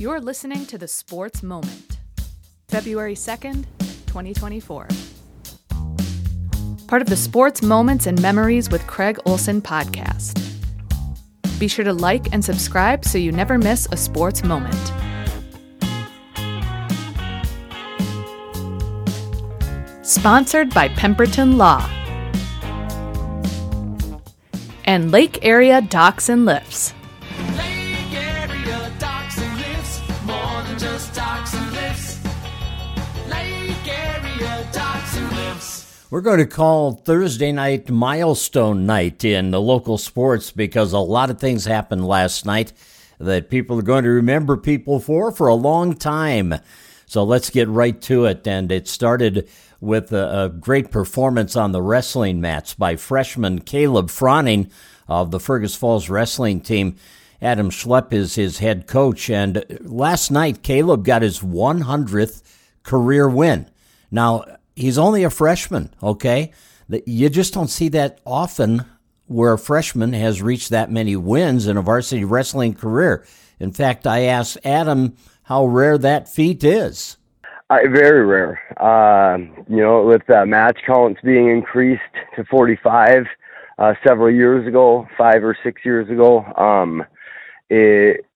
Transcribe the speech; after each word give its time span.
You're 0.00 0.18
listening 0.18 0.64
to 0.64 0.78
the 0.78 0.88
Sports 0.88 1.42
Moment, 1.42 1.98
February 2.68 3.14
2nd, 3.14 3.66
2024. 4.06 4.88
Part 6.86 7.02
of 7.02 7.08
the 7.10 7.16
Sports 7.16 7.60
Moments 7.60 8.06
and 8.06 8.18
Memories 8.22 8.70
with 8.70 8.86
Craig 8.86 9.18
Olson 9.26 9.60
podcast. 9.60 10.42
Be 11.58 11.68
sure 11.68 11.84
to 11.84 11.92
like 11.92 12.32
and 12.32 12.42
subscribe 12.42 13.04
so 13.04 13.18
you 13.18 13.30
never 13.30 13.58
miss 13.58 13.88
a 13.92 13.96
sports 13.98 14.42
moment. 14.42 14.74
Sponsored 20.00 20.72
by 20.72 20.88
Pemberton 20.96 21.58
Law 21.58 21.86
and 24.86 25.12
Lake 25.12 25.40
Area 25.42 25.82
Docks 25.82 26.30
and 26.30 26.46
Lifts. 26.46 26.94
We're 36.10 36.22
going 36.22 36.40
to 36.40 36.46
call 36.46 36.90
Thursday 36.90 37.52
night 37.52 37.88
milestone 37.88 38.84
night 38.84 39.24
in 39.24 39.52
the 39.52 39.60
local 39.60 39.96
sports 39.96 40.50
because 40.50 40.92
a 40.92 40.98
lot 40.98 41.30
of 41.30 41.38
things 41.38 41.66
happened 41.66 42.04
last 42.04 42.44
night 42.44 42.72
that 43.20 43.48
people 43.48 43.78
are 43.78 43.82
going 43.82 44.02
to 44.02 44.10
remember 44.10 44.56
people 44.56 44.98
for 44.98 45.30
for 45.30 45.46
a 45.46 45.54
long 45.54 45.94
time. 45.94 46.56
So 47.06 47.22
let's 47.22 47.48
get 47.48 47.68
right 47.68 48.02
to 48.02 48.24
it. 48.24 48.44
And 48.44 48.72
it 48.72 48.88
started 48.88 49.48
with 49.80 50.10
a, 50.10 50.46
a 50.46 50.48
great 50.48 50.90
performance 50.90 51.54
on 51.54 51.70
the 51.70 51.80
wrestling 51.80 52.40
mats 52.40 52.74
by 52.74 52.96
freshman 52.96 53.60
Caleb 53.60 54.10
Fronning 54.10 54.68
of 55.06 55.30
the 55.30 55.38
Fergus 55.38 55.76
Falls 55.76 56.08
wrestling 56.08 56.60
team. 56.60 56.96
Adam 57.40 57.70
Schlepp 57.70 58.12
is 58.12 58.34
his 58.34 58.58
head 58.58 58.88
coach. 58.88 59.30
And 59.30 59.64
last 59.82 60.32
night, 60.32 60.64
Caleb 60.64 61.04
got 61.04 61.22
his 61.22 61.38
100th 61.38 62.42
career 62.82 63.28
win. 63.28 63.70
Now, 64.10 64.44
he's 64.80 64.98
only 64.98 65.24
a 65.24 65.30
freshman, 65.30 65.92
okay? 66.02 66.52
You 67.06 67.28
just 67.28 67.54
don't 67.54 67.68
see 67.68 67.88
that 67.90 68.20
often 68.26 68.84
where 69.26 69.52
a 69.52 69.58
freshman 69.58 70.12
has 70.12 70.42
reached 70.42 70.70
that 70.70 70.90
many 70.90 71.14
wins 71.14 71.66
in 71.66 71.76
a 71.76 71.82
varsity 71.82 72.24
wrestling 72.24 72.74
career. 72.74 73.24
In 73.60 73.72
fact, 73.72 74.06
I 74.06 74.22
asked 74.22 74.58
Adam 74.64 75.16
how 75.44 75.66
rare 75.66 75.98
that 75.98 76.28
feat 76.28 76.64
is. 76.64 77.16
Very 77.70 78.26
rare. 78.26 78.60
Uh, 78.78 79.38
you 79.68 79.76
know, 79.76 80.02
with 80.02 80.28
uh, 80.28 80.44
match 80.44 80.78
counts 80.84 81.20
being 81.22 81.48
increased 81.48 82.02
to 82.34 82.44
45 82.44 83.26
uh, 83.78 83.94
several 84.04 84.30
years 84.30 84.66
ago, 84.66 85.06
five 85.16 85.44
or 85.44 85.56
six 85.62 85.84
years 85.84 86.10
ago, 86.10 86.44
um, 86.56 87.04
it, 87.68 88.26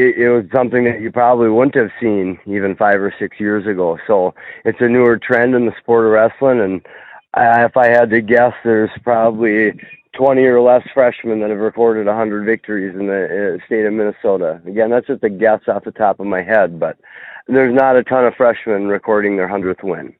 it 0.00 0.16
it 0.16 0.30
was 0.30 0.44
something 0.52 0.84
that 0.84 1.00
you 1.00 1.10
probably 1.10 1.48
wouldn't 1.48 1.74
have 1.74 1.90
seen 2.00 2.38
even 2.46 2.76
five 2.76 3.00
or 3.00 3.14
six 3.18 3.38
years 3.38 3.66
ago. 3.66 3.98
So 4.06 4.34
it's 4.64 4.80
a 4.80 4.88
newer 4.88 5.18
trend 5.18 5.54
in 5.54 5.66
the 5.66 5.74
sport 5.78 6.06
of 6.06 6.12
wrestling, 6.12 6.60
and 6.60 6.86
I, 7.34 7.64
if 7.64 7.76
I 7.76 7.88
had 7.88 8.10
to 8.10 8.20
guess, 8.20 8.54
there's 8.64 8.90
probably 9.02 9.72
20 10.14 10.42
or 10.42 10.60
less 10.60 10.82
freshmen 10.92 11.40
that 11.40 11.50
have 11.50 11.58
recorded 11.58 12.06
100 12.06 12.44
victories 12.44 12.94
in 12.98 13.06
the 13.06 13.58
uh, 13.60 13.66
state 13.66 13.86
of 13.86 13.92
Minnesota. 13.92 14.60
Again, 14.66 14.90
that's 14.90 15.06
just 15.06 15.22
a 15.22 15.30
guess 15.30 15.60
off 15.68 15.84
the 15.84 15.92
top 15.92 16.18
of 16.18 16.26
my 16.26 16.42
head, 16.42 16.80
but 16.80 16.98
there's 17.46 17.74
not 17.74 17.96
a 17.96 18.02
ton 18.02 18.26
of 18.26 18.34
freshmen 18.34 18.88
recording 18.88 19.36
their 19.36 19.48
100th 19.48 19.82
win. 19.82 20.14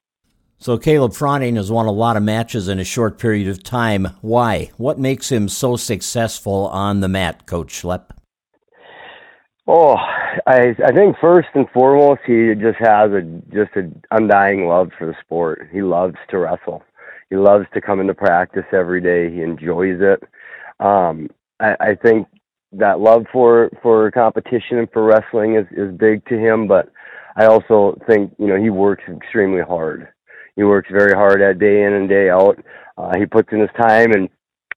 So 0.59 0.77
Caleb 0.77 1.15
Fronning 1.15 1.57
has 1.57 1.71
won 1.71 1.87
a 1.87 1.93
lot 1.93 2.19
of 2.19 2.23
matches 2.23 2.69
in 2.69 2.79
a 2.79 2.85
short 2.85 3.19
period 3.19 3.49
of 3.49 3.63
time. 3.63 4.09
Why? 4.21 4.71
What 4.77 4.99
makes 4.99 5.33
him 5.33 5.49
so 5.49 5.77
successful 5.77 6.67
on 6.69 7.01
the 7.01 7.09
mat, 7.09 7.47
Coach 7.47 7.73
Schlepp? 7.73 8.11
Oh, 9.67 9.95
I 10.47 10.75
I 10.85 10.93
think 10.93 11.17
first 11.21 11.49
and 11.55 11.69
foremost 11.71 12.21
he 12.27 12.55
just 12.55 12.79
has 12.79 13.13
a 13.13 13.23
just 13.53 13.77
an 13.77 14.03
undying 14.11 14.67
love 14.67 14.91
for 14.99 15.07
the 15.07 15.15
sport. 15.21 15.69
He 15.73 15.83
loves 15.83 16.17
to 16.31 16.39
wrestle. 16.39 16.83
He 17.29 17.37
loves 17.37 17.67
to 17.75 17.81
come 17.81 18.01
into 18.01 18.15
practice 18.15 18.65
every 18.73 19.01
day. 19.01 19.31
He 19.33 19.43
enjoys 19.43 20.01
it. 20.01 20.23
Um, 20.85 21.29
I, 21.61 21.77
I 21.81 21.95
think 21.95 22.27
that 22.73 23.01
love 23.01 23.27
for 23.33 23.71
for 23.83 24.11
competition 24.11 24.79
and 24.79 24.91
for 24.93 25.05
wrestling 25.05 25.57
is 25.57 25.67
is 25.73 25.95
big 25.97 26.25
to 26.27 26.39
him, 26.39 26.67
but 26.67 26.91
I 27.37 27.47
also 27.47 27.99
think 28.09 28.35
you 28.39 28.47
know 28.47 28.57
he 28.57 28.71
works 28.71 29.05
extremely 29.09 29.63
hard. 29.63 30.09
He 30.57 30.65
works 30.65 30.89
very 30.91 31.13
hard 31.15 31.41
at 31.43 31.59
day 31.59 31.85
in 31.85 31.93
and 31.93 32.09
day 32.09 32.31
out. 32.31 32.59
Uh, 32.99 33.17
he 33.19 33.27
puts 33.27 33.53
in 33.53 33.61
his 33.61 33.71
time 33.81 34.13
in 34.13 34.29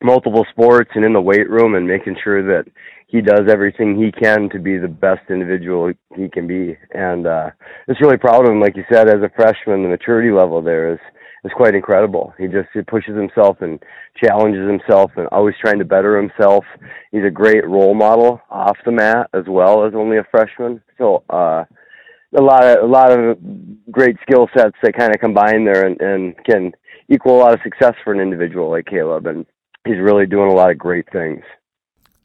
multiple 0.03 0.45
sports 0.51 0.91
and 0.95 1.05
in 1.05 1.13
the 1.13 1.21
weight 1.21 1.49
room 1.49 1.75
and 1.75 1.87
making 1.87 2.17
sure 2.23 2.43
that 2.43 2.69
he 3.07 3.21
does 3.21 3.47
everything 3.49 3.95
he 3.95 4.11
can 4.11 4.49
to 4.49 4.59
be 4.59 4.77
the 4.77 4.87
best 4.87 5.21
individual 5.29 5.91
he 6.15 6.27
can 6.29 6.47
be. 6.47 6.75
And 6.93 7.27
uh, 7.27 7.51
just 7.87 8.01
really 8.01 8.17
proud 8.17 8.45
of 8.45 8.51
him. 8.51 8.59
Like 8.59 8.75
you 8.75 8.83
said, 8.91 9.07
as 9.07 9.21
a 9.21 9.31
freshman, 9.35 9.83
the 9.83 9.89
maturity 9.89 10.31
level 10.31 10.61
there 10.61 10.93
is 10.93 10.99
is 11.45 11.51
quite 11.55 11.75
incredible. 11.75 12.33
He 12.37 12.47
just 12.47 12.69
he 12.73 12.81
pushes 12.81 13.15
himself 13.15 13.57
and 13.61 13.81
challenges 14.23 14.67
himself 14.67 15.11
and 15.17 15.27
always 15.27 15.55
trying 15.61 15.79
to 15.79 15.85
better 15.85 16.17
himself. 16.17 16.63
He's 17.11 17.25
a 17.25 17.29
great 17.29 17.67
role 17.67 17.93
model 17.93 18.41
off 18.49 18.77
the 18.85 18.91
mat 18.91 19.29
as 19.33 19.43
well 19.47 19.85
as 19.85 19.93
only 19.93 20.17
a 20.17 20.27
freshman. 20.31 20.81
So 20.97 21.23
uh 21.29 21.65
a 22.35 22.41
lot 22.41 22.63
of 22.63 22.83
a 22.83 22.91
lot 22.91 23.11
of 23.11 23.37
great 23.91 24.15
skill 24.21 24.47
sets 24.57 24.75
that 24.81 24.97
kind 24.97 25.13
of 25.13 25.21
combine 25.21 25.65
there 25.65 25.85
and, 25.85 25.99
and 26.01 26.35
can 26.45 26.71
equal 27.09 27.37
a 27.37 27.41
lot 27.43 27.53
of 27.53 27.59
success 27.63 27.93
for 28.03 28.13
an 28.13 28.19
individual 28.19 28.71
like 28.71 28.85
Caleb 28.85 29.27
and 29.27 29.45
he's 29.85 29.99
really 29.99 30.25
doing 30.25 30.49
a 30.49 30.53
lot 30.53 30.71
of 30.71 30.77
great 30.77 31.05
things. 31.11 31.43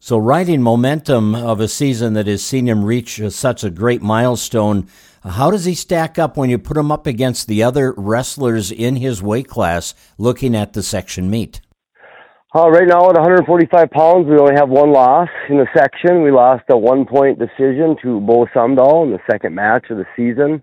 So, 0.01 0.17
riding 0.17 0.63
momentum 0.63 1.35
of 1.35 1.59
a 1.59 1.67
season 1.67 2.13
that 2.15 2.29
has 2.29 2.43
seen 2.43 2.69
him 2.69 2.85
reach 2.85 3.21
such 3.31 3.65
a 3.65 3.71
great 3.71 4.01
milestone, 4.01 4.87
how 5.25 5.51
does 5.51 5.65
he 5.65 5.75
stack 5.75 6.19
up 6.19 6.37
when 6.37 6.51
you 6.51 6.59
put 6.59 6.77
him 6.77 6.93
up 6.93 7.07
against 7.07 7.49
the 7.49 7.65
other 7.65 7.93
wrestlers 7.97 8.71
in 8.71 8.97
his 8.97 9.21
weight 9.23 9.49
class 9.49 9.95
looking 10.17 10.55
at 10.55 10.73
the 10.73 10.85
section 10.85 11.29
meet? 11.29 11.61
Uh, 12.55 12.71
right 12.71 12.87
now 12.87 13.11
at 13.11 13.17
145 13.17 13.91
pounds, 13.91 14.27
we 14.27 14.39
only 14.39 14.55
have 14.55 14.69
one 14.69 14.93
loss 14.93 15.29
in 15.51 15.59
the 15.59 15.67
section. 15.77 16.23
We 16.23 16.31
lost 16.31 16.65
a 16.71 16.79
one-point 16.79 17.39
decision 17.39 17.97
to 18.03 18.21
Bo 18.21 18.47
Sumdahl 18.55 19.05
in 19.05 19.11
the 19.11 19.19
second 19.31 19.55
match 19.55 19.87
of 19.91 19.99
the 19.99 20.07
season. 20.17 20.63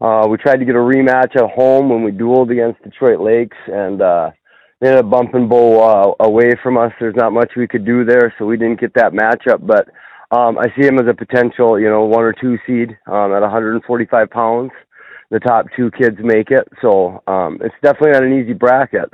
Uh, 0.00 0.26
we 0.28 0.36
tried 0.36 0.56
to 0.56 0.66
get 0.66 0.74
a 0.74 0.78
rematch 0.78 1.34
at 1.36 1.50
home 1.50 1.88
when 1.88 2.02
we 2.02 2.10
dueled 2.10 2.50
against 2.50 2.82
Detroit 2.82 3.20
Lakes, 3.20 3.56
and 3.68 4.02
uh, 4.02 4.32
they 4.84 4.90
ended 4.90 5.04
up 5.04 5.10
bumping 5.10 5.48
Bo 5.48 5.80
uh, 5.80 6.24
away 6.24 6.50
from 6.62 6.76
us. 6.76 6.92
There's 7.00 7.16
not 7.16 7.32
much 7.32 7.52
we 7.56 7.66
could 7.66 7.86
do 7.86 8.04
there, 8.04 8.34
so 8.38 8.44
we 8.44 8.58
didn't 8.58 8.80
get 8.80 8.92
that 8.94 9.12
matchup. 9.12 9.66
But 9.66 9.88
um, 10.36 10.58
I 10.58 10.66
see 10.76 10.86
him 10.86 10.98
as 10.98 11.06
a 11.08 11.14
potential, 11.14 11.80
you 11.80 11.88
know, 11.88 12.04
one 12.04 12.22
or 12.22 12.34
two 12.34 12.58
seed 12.66 12.90
um, 13.06 13.32
at 13.32 13.40
145 13.40 14.30
pounds. 14.30 14.70
The 15.30 15.40
top 15.40 15.66
two 15.74 15.90
kids 15.98 16.18
make 16.20 16.50
it, 16.50 16.68
so 16.82 17.22
um, 17.26 17.58
it's 17.62 17.74
definitely 17.82 18.12
not 18.12 18.24
an 18.24 18.38
easy 18.38 18.52
bracket 18.52 19.10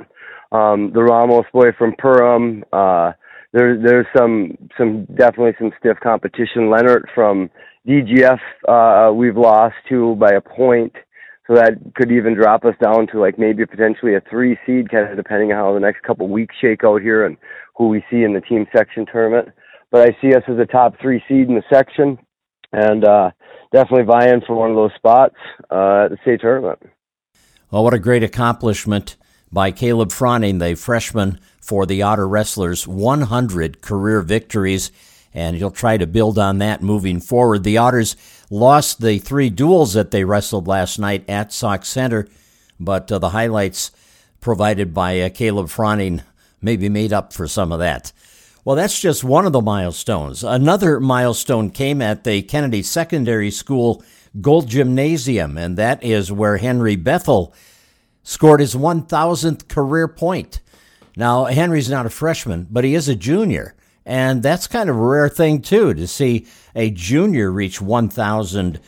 um, 0.51 0.91
the 0.93 1.01
Ramos 1.01 1.45
boy 1.53 1.71
from 1.77 1.93
Perham. 1.93 2.63
Uh, 2.73 3.13
there, 3.53 3.81
there's 3.81 4.05
some, 4.17 4.57
some 4.77 5.05
definitely 5.05 5.53
some 5.59 5.71
stiff 5.79 5.97
competition. 6.01 6.69
Leonard 6.69 7.07
from 7.15 7.49
DGF, 7.87 8.39
uh, 8.67 9.13
we've 9.13 9.37
lost 9.37 9.75
to 9.89 10.15
by 10.15 10.31
a 10.31 10.41
point, 10.41 10.93
so 11.51 11.57
that 11.57 11.73
could 11.95 12.11
even 12.11 12.33
drop 12.33 12.63
us 12.63 12.75
down 12.81 13.07
to 13.07 13.19
like 13.19 13.37
maybe 13.37 13.65
potentially 13.65 14.15
a 14.15 14.21
three 14.29 14.57
seed, 14.65 14.89
kind 14.89 15.09
of 15.09 15.17
depending 15.17 15.51
on 15.51 15.57
how 15.57 15.73
the 15.73 15.81
next 15.81 16.01
couple 16.03 16.29
weeks 16.29 16.55
shake 16.61 16.85
out 16.85 17.01
here 17.01 17.25
and 17.25 17.35
who 17.75 17.89
we 17.89 18.03
see 18.09 18.23
in 18.23 18.33
the 18.33 18.39
team 18.39 18.65
section 18.73 19.05
tournament. 19.05 19.49
But 19.91 20.07
I 20.07 20.17
see 20.21 20.33
us 20.33 20.43
as 20.47 20.57
a 20.59 20.65
top 20.65 20.95
three 21.01 21.21
seed 21.27 21.49
in 21.49 21.55
the 21.55 21.63
section, 21.69 22.17
and 22.71 23.03
uh, 23.03 23.31
definitely 23.73 24.05
vying 24.05 24.41
for 24.47 24.55
one 24.55 24.69
of 24.69 24.77
those 24.77 24.93
spots 24.95 25.35
uh, 25.69 26.05
at 26.05 26.11
the 26.11 26.17
state 26.21 26.39
tournament. 26.39 26.79
Well, 27.69 27.83
what 27.83 27.93
a 27.93 27.99
great 27.99 28.23
accomplishment 28.23 29.17
by 29.51 29.71
Caleb 29.71 30.13
Fronning, 30.13 30.59
the 30.59 30.75
freshman 30.75 31.37
for 31.59 31.85
the 31.85 32.01
Otter 32.01 32.29
Wrestlers, 32.29 32.87
100 32.87 33.81
career 33.81 34.21
victories, 34.21 34.89
and 35.33 35.55
he'll 35.55 35.71
try 35.71 35.97
to 35.97 36.07
build 36.07 36.37
on 36.37 36.57
that 36.59 36.81
moving 36.81 37.19
forward. 37.19 37.63
The 37.63 37.77
Otters 37.77 38.15
lost 38.49 39.01
the 39.01 39.19
three 39.19 39.49
duels 39.49 39.93
that 39.93 40.11
they 40.11 40.23
wrestled 40.23 40.67
last 40.67 40.99
night 40.99 41.23
at 41.29 41.53
Sauk 41.53 41.85
Centre, 41.85 42.27
but 42.79 43.11
uh, 43.11 43.19
the 43.19 43.29
highlights 43.29 43.91
provided 44.39 44.93
by 44.93 45.19
uh, 45.21 45.29
Caleb 45.29 45.69
Fronning 45.69 46.23
maybe 46.61 46.89
made 46.89 47.13
up 47.13 47.33
for 47.33 47.47
some 47.47 47.71
of 47.71 47.79
that. 47.79 48.11
Well, 48.63 48.75
that's 48.75 48.99
just 48.99 49.23
one 49.23 49.45
of 49.45 49.53
the 49.53 49.61
milestones. 49.61 50.43
Another 50.43 50.99
milestone 50.99 51.71
came 51.71 52.01
at 52.01 52.23
the 52.23 52.43
Kennedy 52.43 52.83
Secondary 52.83 53.49
School 53.49 54.03
Gold 54.39 54.67
Gymnasium, 54.69 55.57
and 55.57 55.77
that 55.77 56.03
is 56.03 56.31
where 56.31 56.57
Henry 56.57 56.95
Bethel 56.95 57.53
scored 58.23 58.59
his 58.59 58.75
1,000th 58.75 59.67
career 59.67 60.07
point. 60.07 60.61
Now, 61.17 61.45
Henry's 61.45 61.89
not 61.89 62.05
a 62.05 62.09
freshman, 62.09 62.67
but 62.69 62.83
he 62.83 62.93
is 62.93 63.09
a 63.09 63.15
junior. 63.15 63.73
And 64.05 64.41
that's 64.41 64.67
kind 64.67 64.89
of 64.89 64.95
a 64.95 64.99
rare 64.99 65.29
thing, 65.29 65.61
too, 65.61 65.93
to 65.93 66.07
see 66.07 66.47
a 66.75 66.89
junior 66.89 67.51
reach 67.51 67.81
1,000 67.81 68.79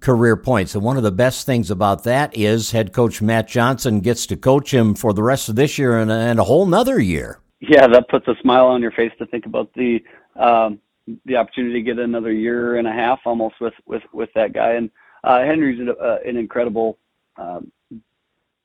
career 0.00 0.36
points. 0.36 0.74
And 0.74 0.82
one 0.82 0.96
of 0.96 1.02
the 1.02 1.12
best 1.12 1.46
things 1.46 1.70
about 1.70 2.04
that 2.04 2.36
is 2.36 2.72
head 2.72 2.92
coach 2.92 3.22
Matt 3.22 3.48
Johnson 3.48 4.00
gets 4.00 4.26
to 4.26 4.36
coach 4.36 4.72
him 4.72 4.94
for 4.94 5.12
the 5.12 5.22
rest 5.22 5.48
of 5.48 5.56
this 5.56 5.78
year 5.78 5.98
and, 5.98 6.10
and 6.10 6.40
a 6.40 6.44
whole 6.44 6.66
nother 6.66 6.98
year. 6.98 7.40
Yeah, 7.60 7.86
that 7.86 8.08
puts 8.08 8.28
a 8.28 8.34
smile 8.42 8.66
on 8.66 8.82
your 8.82 8.90
face 8.90 9.12
to 9.18 9.26
think 9.26 9.46
about 9.46 9.72
the 9.74 10.02
um, 10.36 10.78
the 11.24 11.36
opportunity 11.36 11.74
to 11.74 11.82
get 11.82 11.98
another 11.98 12.32
year 12.32 12.76
and 12.76 12.86
a 12.86 12.92
half 12.92 13.20
almost 13.24 13.54
with 13.60 13.74
with 13.86 14.02
with 14.12 14.28
that 14.34 14.52
guy. 14.52 14.72
And 14.72 14.90
uh, 15.24 15.40
Henry's 15.40 15.80
an, 15.80 15.88
uh, 15.88 16.18
an 16.26 16.36
incredible 16.36 16.98
um, 17.36 17.72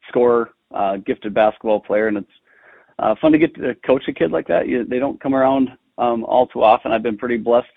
scorer, 0.09 0.51
uh, 0.71 0.97
gifted 0.97 1.33
basketball 1.33 1.79
player, 1.79 2.07
and 2.07 2.17
it's 2.17 2.31
uh, 2.99 3.15
fun 3.21 3.31
to 3.31 3.37
get 3.37 3.55
to 3.55 3.75
coach 3.75 4.03
a 4.07 4.13
kid 4.13 4.31
like 4.31 4.47
that. 4.47 4.67
You, 4.67 4.83
they 4.83 4.99
don't 4.99 5.21
come 5.21 5.33
around 5.35 5.69
um, 6.01 6.25
all 6.25 6.47
too 6.47 6.63
often. 6.63 6.91
I've 6.91 7.03
been 7.03 7.17
pretty 7.17 7.37
blessed 7.37 7.67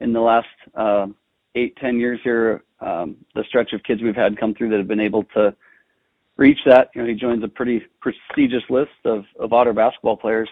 in 0.00 0.12
the 0.12 0.20
last 0.20 0.46
uh, 0.74 1.08
eight, 1.54 1.76
ten 1.76 1.98
years 1.98 2.20
here. 2.22 2.62
Um, 2.80 3.16
the 3.34 3.44
stretch 3.48 3.72
of 3.72 3.82
kids 3.82 4.00
we've 4.02 4.16
had 4.16 4.38
come 4.38 4.54
through 4.54 4.70
that 4.70 4.78
have 4.78 4.88
been 4.88 5.00
able 5.00 5.24
to 5.34 5.54
reach 6.36 6.58
that. 6.66 6.90
You 6.94 7.02
know, 7.02 7.08
he 7.08 7.14
joins 7.14 7.44
a 7.44 7.48
pretty 7.48 7.82
prestigious 8.00 8.62
list 8.70 8.90
of, 9.04 9.24
of 9.38 9.52
Otter 9.52 9.72
basketball 9.72 10.16
players. 10.16 10.48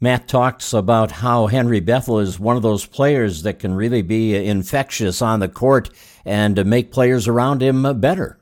Matt 0.00 0.28
talks 0.28 0.72
about 0.72 1.10
how 1.10 1.46
Henry 1.46 1.80
Bethel 1.80 2.18
is 2.18 2.38
one 2.38 2.56
of 2.56 2.62
those 2.62 2.84
players 2.84 3.42
that 3.44 3.58
can 3.58 3.74
really 3.74 4.02
be 4.02 4.36
infectious 4.36 5.22
on 5.22 5.40
the 5.40 5.48
court 5.48 5.90
and 6.24 6.64
make 6.66 6.92
players 6.92 7.26
around 7.26 7.62
him 7.62 7.98
better. 8.00 8.38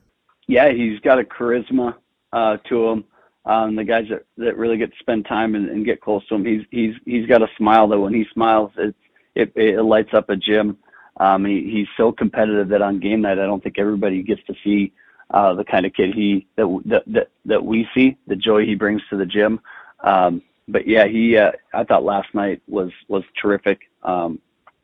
Yeah, 0.47 0.71
he's 0.71 0.99
got 0.99 1.17
a 1.17 1.23
charisma 1.23 1.95
uh, 2.33 2.57
to 2.69 2.87
him. 2.89 3.05
Um, 3.45 3.75
the 3.75 3.83
guys 3.83 4.05
that, 4.09 4.25
that 4.37 4.57
really 4.57 4.77
get 4.77 4.91
to 4.91 4.99
spend 4.99 5.25
time 5.25 5.55
and, 5.55 5.69
and 5.69 5.85
get 5.85 6.01
close 6.01 6.25
to 6.27 6.35
him, 6.35 6.45
he's 6.45 6.63
he's 6.71 6.95
he's 7.05 7.27
got 7.27 7.43
a 7.43 7.47
smile 7.57 7.87
that 7.89 7.99
when 7.99 8.13
he 8.13 8.25
smiles, 8.33 8.71
it 8.77 8.95
it, 9.35 9.51
it 9.55 9.81
lights 9.81 10.13
up 10.13 10.29
a 10.29 10.35
gym. 10.35 10.77
Um, 11.17 11.45
he, 11.45 11.69
he's 11.71 11.87
so 11.95 12.11
competitive 12.11 12.69
that 12.69 12.81
on 12.81 12.99
game 12.99 13.21
night, 13.21 13.39
I 13.39 13.45
don't 13.45 13.63
think 13.63 13.79
everybody 13.79 14.21
gets 14.23 14.41
to 14.47 14.55
see 14.63 14.91
uh, 15.31 15.53
the 15.53 15.63
kind 15.63 15.85
of 15.85 15.93
kid 15.93 16.13
he 16.13 16.47
that, 16.55 16.81
that 16.85 17.03
that 17.07 17.29
that 17.45 17.63
we 17.63 17.87
see, 17.93 18.17
the 18.27 18.35
joy 18.35 18.65
he 18.65 18.75
brings 18.75 19.01
to 19.09 19.17
the 19.17 19.25
gym. 19.25 19.59
Um, 20.03 20.41
but 20.67 20.87
yeah, 20.87 21.05
he 21.05 21.37
uh, 21.37 21.51
I 21.73 21.83
thought 21.83 22.03
last 22.03 22.33
night 22.33 22.61
was 22.67 22.91
was 23.07 23.23
terrific. 23.39 23.81
Um, 24.03 24.39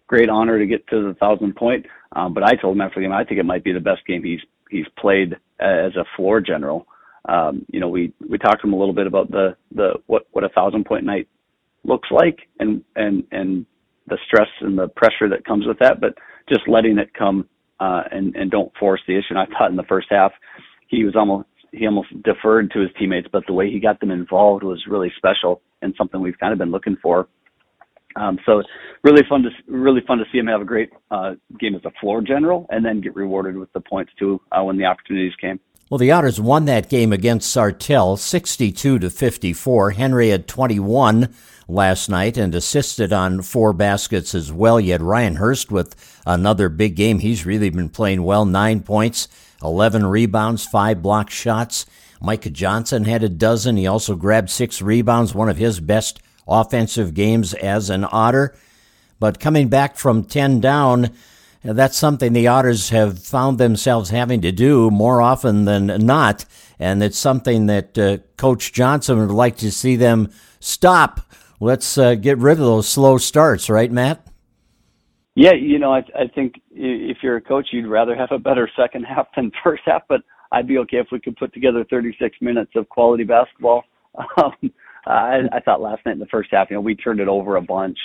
great 0.08 0.30
honor 0.30 0.60
to 0.60 0.66
get 0.66 0.86
to 0.88 1.08
the 1.08 1.14
thousand 1.16 1.56
point. 1.56 1.86
Um, 2.14 2.34
but 2.34 2.44
I 2.44 2.56
told 2.56 2.76
him 2.76 2.82
after 2.82 3.00
the 3.00 3.06
game, 3.06 3.14
I 3.14 3.24
think 3.24 3.40
it 3.40 3.46
might 3.46 3.64
be 3.64 3.72
the 3.72 3.80
best 3.80 4.06
game 4.06 4.24
he's 4.24 4.42
he's 4.70 4.88
played 4.98 5.38
as 5.60 5.96
a 5.96 6.06
floor 6.16 6.42
general. 6.42 6.88
Um, 7.28 7.66
you 7.70 7.80
know, 7.80 7.88
we 7.88 8.14
we 8.28 8.38
talked 8.38 8.62
to 8.62 8.68
him 8.68 8.74
a 8.74 8.78
little 8.78 8.94
bit 8.94 9.08
about 9.08 9.30
the 9.32 9.56
the 9.76 9.94
what 10.08 10.28
what 10.32 10.44
a 10.44 10.50
thousand 10.50 10.86
point 10.86 11.06
night 11.06 11.28
looks 11.84 12.10
like 12.12 12.40
and 12.60 12.84
and 12.96 13.24
and 13.32 13.66
the 14.08 14.18
stress 14.26 14.50
and 14.62 14.78
the 14.78 14.88
pressure 14.90 15.30
that 15.30 15.46
comes 15.46 15.66
with 15.66 15.80
that, 15.80 16.02
but 16.02 16.16
just 16.50 16.68
letting 16.68 16.98
it 16.98 17.14
come 17.14 17.48
uh, 17.80 18.04
and 18.12 18.36
and 18.36 18.52
don't 18.52 18.72
force 18.80 19.02
the 19.08 19.14
issue. 19.16 19.32
And 19.32 19.40
I 19.40 19.46
thought 19.46 19.72
in 19.72 19.78
the 19.78 19.84
first 19.84 20.08
half 20.10 20.32
he 20.88 21.04
was 21.04 21.16
almost 21.16 21.48
he 21.72 21.86
almost 21.86 22.10
deferred 22.24 22.72
to 22.72 22.80
his 22.80 22.90
teammates, 23.00 23.28
but 23.32 23.44
the 23.48 23.54
way 23.54 23.72
he 23.72 23.80
got 23.80 24.00
them 24.00 24.12
involved 24.12 24.64
was 24.64 24.84
really 24.90 25.12
special 25.16 25.62
and 25.82 25.94
something 25.98 26.20
we've 26.20 26.38
kind 26.38 26.54
of 26.54 26.60
been 26.60 26.72
looking 26.72 26.98
for. 27.02 27.28
Um, 28.18 28.38
so 28.46 28.62
really 29.04 29.24
fun 29.30 29.44
to 29.44 29.50
really 29.68 30.02
fun 30.06 30.18
to 30.18 30.26
see 30.32 30.38
him 30.38 30.48
have 30.48 30.62
a 30.62 30.66
great 30.66 30.90
uh, 31.12 31.36
game 31.60 31.76
as 31.76 31.82
a 31.86 31.92
floor 32.02 32.22
general, 32.22 32.66
and 32.70 32.84
then 32.84 33.00
get 33.00 33.16
rewarded 33.16 33.56
with 33.56 33.72
the 33.74 33.80
points 33.80 34.12
too 34.20 34.42
uh, 34.52 34.64
when 34.64 34.78
the 34.78 34.86
opportunities 34.86 35.34
came. 35.40 35.60
Well, 35.92 35.98
the 35.98 36.12
Otters 36.12 36.40
won 36.40 36.64
that 36.66 36.88
game 36.88 37.12
against 37.12 37.54
Sartell, 37.54 38.18
62 38.18 39.00
to 39.00 39.10
54. 39.10 39.92
Henry 39.92 40.30
had 40.30 40.48
21 40.48 41.36
last 41.68 42.08
night 42.08 42.38
and 42.38 42.56
assisted 42.56 43.12
on 43.12 43.42
four 43.42 43.74
baskets 43.74 44.34
as 44.34 44.54
well. 44.54 44.80
You 44.80 44.94
had 44.94 45.02
Ryan 45.02 45.36
Hurst 45.36 45.70
with 45.70 46.22
another 46.26 46.70
big 46.70 46.96
game. 46.96 47.20
He's 47.20 47.46
really 47.46 47.70
been 47.70 47.90
playing 47.90 48.24
well. 48.24 48.46
Nine 48.46 48.84
points, 48.84 49.28
11 49.62 50.06
rebounds, 50.06 50.66
five 50.66 51.02
block 51.02 51.30
shots. 51.30 51.86
Micah 52.22 52.52
Johnson 52.52 53.04
had 53.04 53.22
a 53.22 53.28
dozen. 53.28 53.76
He 53.76 53.86
also 53.86 54.16
grabbed 54.16 54.50
six 54.50 54.82
rebounds, 54.82 55.36
one 55.36 55.50
of 55.50 55.58
his 55.58 55.82
best 55.82 56.22
offensive 56.48 57.14
games 57.14 57.54
as 57.56 57.90
an 57.90 58.06
Otter. 58.10 58.56
But 59.20 59.42
coming 59.42 59.68
back 59.68 59.98
from 59.98 60.24
10 60.24 60.62
down, 60.62 61.12
that's 61.64 61.98
something 61.98 62.34
the 62.34 62.48
Otters 62.48 62.90
have 62.90 63.20
found 63.20 63.58
themselves 63.58 64.10
having 64.10 64.42
to 64.42 64.52
do 64.52 64.90
more 64.90 65.22
often 65.22 65.66
than 65.66 65.88
not, 66.06 66.46
and 66.80 67.04
it's 67.04 67.18
something 67.18 67.68
that 67.68 67.98
uh, 67.98 68.18
Coach 68.38 68.74
Johnson 68.74 69.20
would 69.20 69.32
like 69.32 69.58
to 69.58 69.72
see 69.72 69.96
them 69.96 70.30
stop. 70.60 71.22
Let's 71.60 71.98
uh, 71.98 72.16
get 72.16 72.40
rid 72.40 72.54
of 72.54 72.66
those 72.66 72.88
slow 72.88 73.18
starts, 73.18 73.70
right, 73.70 73.92
Matt? 73.92 74.26
Yeah, 75.36 75.54
you 75.54 75.80
know, 75.80 75.94
I, 75.94 76.04
I 76.18 76.28
think 76.34 76.56
if 76.72 77.18
you're 77.22 77.38
a 77.38 77.42
coach, 77.42 77.68
you'd 77.72 77.88
rather 77.88 78.16
have 78.16 78.32
a 78.32 78.40
better 78.40 78.70
second 78.76 79.04
half 79.10 79.28
than 79.36 79.52
first 79.64 79.84
half, 79.86 80.04
but 80.10 80.22
I'd 80.52 80.68
be 80.68 80.78
okay 80.80 80.98
if 80.98 81.08
we 81.12 81.20
could 81.20 81.38
put 81.38 81.54
together 81.54 81.86
36 81.90 82.38
minutes 82.42 82.72
of 82.76 82.90
quality 82.90 83.24
basketball. 83.24 83.84
Um, 84.38 84.72
I, 85.06 85.40
I 85.52 85.60
thought 85.62 85.82
last 85.82 86.06
night 86.06 86.12
in 86.12 86.20
the 86.20 86.28
first 86.28 86.50
half, 86.52 86.70
you 86.70 86.76
know, 86.76 86.82
we 86.82 86.96
turned 86.96 87.20
it 87.20 87.28
over 87.28 87.56
a 87.56 87.62
bunch. 87.62 87.98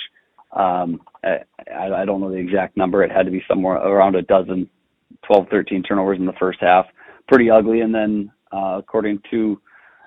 Um, 0.51 1.01
I, 1.23 1.39
I 1.73 2.05
don't 2.05 2.21
know 2.21 2.31
the 2.31 2.37
exact 2.37 2.77
number. 2.77 3.03
It 3.03 3.11
had 3.11 3.25
to 3.25 3.31
be 3.31 3.43
somewhere 3.47 3.75
around 3.75 4.15
a 4.15 4.21
dozen, 4.21 4.69
12, 5.25 5.47
13 5.49 5.83
turnovers 5.83 6.19
in 6.19 6.25
the 6.25 6.33
first 6.33 6.59
half. 6.61 6.85
Pretty 7.27 7.49
ugly. 7.49 7.81
And 7.81 7.93
then, 7.93 8.31
uh, 8.51 8.77
according 8.79 9.21
to 9.31 9.59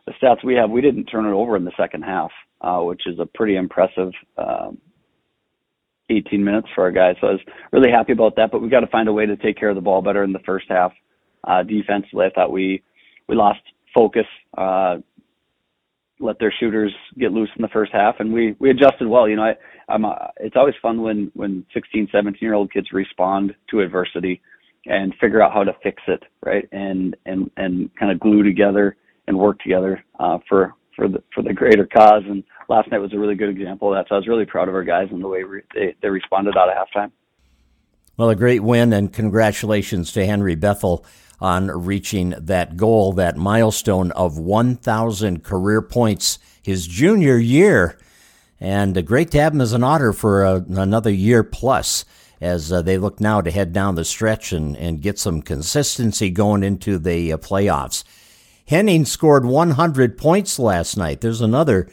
the 0.06 0.12
stats 0.12 0.42
we 0.42 0.54
have, 0.54 0.70
we 0.70 0.80
didn't 0.80 1.04
turn 1.06 1.26
it 1.26 1.32
over 1.32 1.56
in 1.56 1.64
the 1.64 1.72
second 1.76 2.02
half, 2.02 2.30
uh, 2.62 2.80
which 2.80 3.02
is 3.06 3.18
a 3.18 3.26
pretty 3.26 3.56
impressive 3.56 4.12
um, 4.38 4.78
18 6.08 6.42
minutes 6.42 6.68
for 6.74 6.84
our 6.84 6.90
guys. 6.90 7.16
So 7.20 7.28
I 7.28 7.32
was 7.32 7.40
really 7.72 7.90
happy 7.90 8.12
about 8.12 8.36
that. 8.36 8.50
But 8.50 8.62
we 8.62 8.68
got 8.68 8.80
to 8.80 8.86
find 8.88 9.08
a 9.08 9.12
way 9.12 9.26
to 9.26 9.36
take 9.36 9.58
care 9.58 9.68
of 9.68 9.76
the 9.76 9.82
ball 9.82 10.02
better 10.02 10.24
in 10.24 10.32
the 10.32 10.40
first 10.40 10.66
half. 10.68 10.92
Uh, 11.44 11.62
defensively, 11.62 12.26
I 12.26 12.30
thought 12.30 12.52
we 12.52 12.82
we 13.28 13.36
lost 13.36 13.60
focus. 13.94 14.26
Uh, 14.56 14.98
let 16.20 16.38
their 16.38 16.52
shooters 16.60 16.92
get 17.18 17.32
loose 17.32 17.48
in 17.56 17.62
the 17.62 17.68
first 17.68 17.92
half, 17.92 18.16
and 18.20 18.32
we 18.32 18.54
we 18.58 18.70
adjusted 18.70 19.08
well. 19.08 19.28
You 19.28 19.36
know, 19.36 19.44
I, 19.44 19.54
I'm 19.88 20.04
uh, 20.04 20.14
it's 20.38 20.56
always 20.56 20.74
fun 20.82 21.02
when 21.02 21.30
when 21.34 21.64
16, 21.74 22.08
17 22.12 22.38
year 22.40 22.54
old 22.54 22.72
kids 22.72 22.88
respond 22.92 23.54
to 23.70 23.80
adversity 23.80 24.40
and 24.86 25.14
figure 25.20 25.42
out 25.42 25.52
how 25.52 25.64
to 25.64 25.72
fix 25.82 26.02
it, 26.08 26.22
right? 26.44 26.68
And 26.72 27.16
and 27.26 27.50
and 27.56 27.90
kind 27.98 28.12
of 28.12 28.20
glue 28.20 28.42
together 28.42 28.96
and 29.26 29.38
work 29.38 29.58
together 29.60 30.04
uh, 30.18 30.38
for 30.48 30.74
for 30.94 31.08
the 31.08 31.22
for 31.34 31.42
the 31.42 31.52
greater 31.52 31.86
cause. 31.86 32.22
And 32.28 32.44
last 32.68 32.90
night 32.90 32.98
was 32.98 33.12
a 33.14 33.18
really 33.18 33.34
good 33.34 33.48
example 33.50 33.88
of 33.92 33.96
that. 33.96 34.08
So 34.08 34.14
I 34.14 34.18
was 34.18 34.28
really 34.28 34.46
proud 34.46 34.68
of 34.68 34.74
our 34.74 34.84
guys 34.84 35.08
and 35.10 35.22
the 35.22 35.28
way 35.28 35.42
re- 35.42 35.62
they 35.74 35.94
they 36.02 36.08
responded 36.08 36.56
out 36.56 36.68
of 36.68 36.74
halftime. 36.76 37.10
Well, 38.20 38.28
a 38.28 38.36
great 38.36 38.62
win, 38.62 38.92
and 38.92 39.10
congratulations 39.10 40.12
to 40.12 40.26
Henry 40.26 40.54
Bethel 40.54 41.06
on 41.40 41.68
reaching 41.68 42.34
that 42.36 42.76
goal, 42.76 43.14
that 43.14 43.38
milestone 43.38 44.10
of 44.10 44.36
1,000 44.36 45.42
career 45.42 45.80
points 45.80 46.38
his 46.60 46.86
junior 46.86 47.38
year. 47.38 47.98
And 48.60 49.06
great 49.06 49.30
to 49.30 49.40
have 49.40 49.54
him 49.54 49.62
as 49.62 49.72
an 49.72 49.82
otter 49.82 50.12
for 50.12 50.44
a, 50.44 50.56
another 50.68 51.10
year 51.10 51.42
plus 51.42 52.04
as 52.42 52.70
uh, 52.70 52.82
they 52.82 52.98
look 52.98 53.20
now 53.20 53.40
to 53.40 53.50
head 53.50 53.72
down 53.72 53.94
the 53.94 54.04
stretch 54.04 54.52
and, 54.52 54.76
and 54.76 55.00
get 55.00 55.18
some 55.18 55.40
consistency 55.40 56.28
going 56.28 56.62
into 56.62 56.98
the 56.98 57.32
uh, 57.32 57.38
playoffs. 57.38 58.04
Henning 58.68 59.06
scored 59.06 59.46
100 59.46 60.18
points 60.18 60.58
last 60.58 60.94
night. 60.94 61.22
There's 61.22 61.40
another 61.40 61.88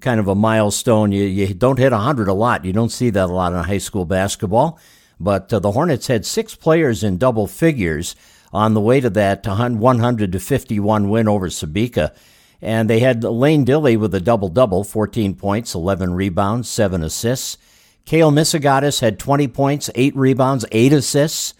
kind 0.00 0.20
of 0.20 0.28
a 0.28 0.36
milestone. 0.36 1.10
You, 1.10 1.24
you 1.24 1.54
don't 1.54 1.80
hit 1.80 1.90
100 1.90 2.28
a 2.28 2.34
lot. 2.34 2.64
You 2.64 2.72
don't 2.72 2.92
see 2.92 3.10
that 3.10 3.30
a 3.30 3.32
lot 3.32 3.52
in 3.52 3.64
high 3.64 3.78
school 3.78 4.04
basketball. 4.04 4.78
But 5.18 5.52
uh, 5.52 5.58
the 5.58 5.72
Hornets 5.72 6.08
had 6.08 6.26
six 6.26 6.54
players 6.54 7.02
in 7.02 7.18
double 7.18 7.46
figures 7.46 8.14
on 8.52 8.74
the 8.74 8.80
way 8.80 9.00
to 9.00 9.10
that 9.10 9.46
100 9.46 10.32
to 10.32 10.40
51 10.40 11.08
win 11.08 11.28
over 11.28 11.48
Sebeka. 11.48 12.14
And 12.62 12.88
they 12.88 13.00
had 13.00 13.22
Lane 13.22 13.64
Dilly 13.64 13.96
with 13.96 14.14
a 14.14 14.20
double 14.20 14.48
double 14.48 14.84
14 14.84 15.34
points, 15.34 15.74
11 15.74 16.14
rebounds, 16.14 16.68
7 16.68 17.02
assists. 17.02 17.58
Kale 18.04 18.30
Misigatis 18.30 19.00
had 19.00 19.18
20 19.18 19.48
points, 19.48 19.90
8 19.94 20.16
rebounds, 20.16 20.64
8 20.72 20.92
assists. 20.92 21.54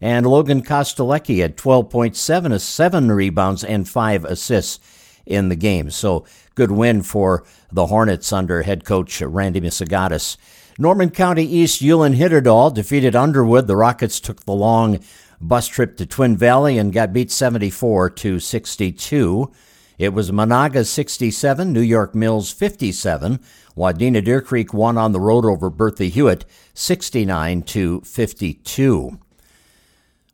And 0.00 0.26
Logan 0.26 0.62
Kostelecki 0.62 1.40
had 1.40 1.56
12 1.56 1.90
points, 1.90 2.20
7, 2.20 2.56
7 2.58 3.12
rebounds, 3.12 3.64
and 3.64 3.88
5 3.88 4.24
assists 4.24 4.78
in 5.26 5.48
the 5.48 5.56
game. 5.56 5.90
So 5.90 6.24
good 6.54 6.70
win 6.70 7.02
for 7.02 7.44
the 7.70 7.86
Hornets 7.86 8.32
under 8.32 8.62
head 8.62 8.84
coach 8.84 9.20
Randy 9.20 9.60
Misigatis. 9.60 10.36
Norman 10.80 11.10
County 11.10 11.42
East 11.42 11.82
Ulen 11.82 12.14
Hitterdal 12.16 12.72
defeated 12.72 13.16
Underwood. 13.16 13.66
The 13.66 13.74
Rockets 13.74 14.20
took 14.20 14.44
the 14.44 14.52
long 14.52 15.00
bus 15.40 15.66
trip 15.66 15.96
to 15.96 16.06
Twin 16.06 16.36
Valley 16.36 16.78
and 16.78 16.92
got 16.92 17.12
beat 17.12 17.32
74 17.32 18.10
to 18.10 18.38
62. 18.38 19.50
It 19.98 20.10
was 20.10 20.30
Menahga 20.30 20.86
67, 20.86 21.72
New 21.72 21.80
York 21.80 22.14
Mills 22.14 22.52
57. 22.52 23.40
Wadena 23.76 24.24
Deer 24.24 24.40
Creek 24.40 24.72
won 24.72 24.96
on 24.96 25.10
the 25.10 25.18
road 25.18 25.44
over 25.44 25.68
Bertha 25.68 26.04
Hewitt 26.04 26.44
69 26.74 27.62
to 27.62 28.00
52. 28.02 29.18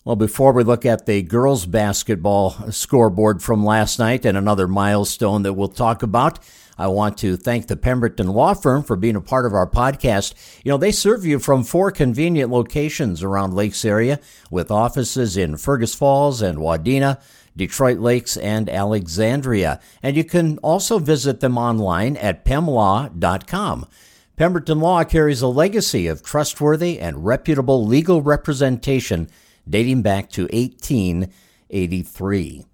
Well, 0.04 0.16
before 0.16 0.52
we 0.52 0.64
look 0.64 0.84
at 0.84 1.06
the 1.06 1.22
girls 1.22 1.64
basketball 1.64 2.70
scoreboard 2.70 3.42
from 3.42 3.64
last 3.64 3.98
night 3.98 4.26
and 4.26 4.36
another 4.36 4.68
milestone 4.68 5.44
that 5.44 5.54
we'll 5.54 5.68
talk 5.68 6.02
about, 6.02 6.40
I 6.76 6.88
want 6.88 7.16
to 7.18 7.38
thank 7.38 7.68
the 7.68 7.76
Pemberton 7.78 8.26
Law 8.26 8.52
Firm 8.52 8.82
for 8.82 8.96
being 8.96 9.16
a 9.16 9.22
part 9.22 9.46
of 9.46 9.54
our 9.54 9.66
podcast. 9.66 10.34
You 10.62 10.72
know, 10.72 10.76
they 10.76 10.92
serve 10.92 11.24
you 11.24 11.38
from 11.38 11.64
four 11.64 11.90
convenient 11.90 12.50
locations 12.50 13.22
around 13.22 13.54
Lakes 13.54 13.82
area 13.82 14.20
with 14.50 14.70
offices 14.70 15.38
in 15.38 15.56
Fergus 15.56 15.94
Falls 15.94 16.42
and 16.42 16.58
Wadena, 16.58 17.18
Detroit 17.56 17.98
Lakes, 17.98 18.36
and 18.36 18.68
Alexandria. 18.68 19.80
And 20.02 20.18
you 20.18 20.24
can 20.24 20.58
also 20.58 20.98
visit 20.98 21.40
them 21.40 21.56
online 21.56 22.18
at 22.18 22.44
pemlaw.com. 22.44 23.86
Pemberton 24.36 24.80
Law 24.80 25.02
carries 25.04 25.40
a 25.40 25.48
legacy 25.48 26.08
of 26.08 26.22
trustworthy 26.22 27.00
and 27.00 27.24
reputable 27.24 27.86
legal 27.86 28.20
representation 28.20 29.30
dating 29.68 30.02
back 30.02 30.30
to 30.30 30.44
1883. 30.44 32.64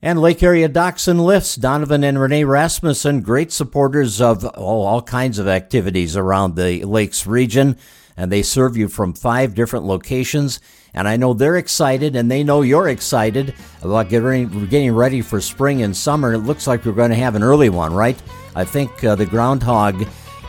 And 0.00 0.20
Lake 0.20 0.44
Area 0.44 0.68
Docks 0.68 1.08
and 1.08 1.24
Lifts, 1.24 1.56
Donovan 1.56 2.04
and 2.04 2.20
Renee 2.20 2.44
Rasmussen, 2.44 3.20
great 3.20 3.50
supporters 3.50 4.20
of 4.20 4.44
oh, 4.44 4.50
all 4.54 5.02
kinds 5.02 5.40
of 5.40 5.48
activities 5.48 6.16
around 6.16 6.54
the 6.54 6.84
lakes 6.84 7.26
region. 7.26 7.76
And 8.16 8.30
they 8.30 8.42
serve 8.42 8.76
you 8.76 8.88
from 8.88 9.12
five 9.12 9.56
different 9.56 9.86
locations. 9.86 10.60
And 10.94 11.08
I 11.08 11.16
know 11.16 11.34
they're 11.34 11.56
excited 11.56 12.14
and 12.14 12.30
they 12.30 12.44
know 12.44 12.62
you're 12.62 12.88
excited 12.88 13.54
about 13.82 14.08
getting, 14.08 14.66
getting 14.66 14.94
ready 14.94 15.20
for 15.20 15.40
spring 15.40 15.82
and 15.82 15.96
summer. 15.96 16.32
It 16.32 16.38
looks 16.38 16.68
like 16.68 16.84
we're 16.84 16.92
going 16.92 17.10
to 17.10 17.16
have 17.16 17.34
an 17.34 17.42
early 17.42 17.68
one, 17.68 17.92
right? 17.92 18.20
I 18.54 18.64
think 18.64 19.02
uh, 19.02 19.16
the 19.16 19.26
groundhog 19.26 20.06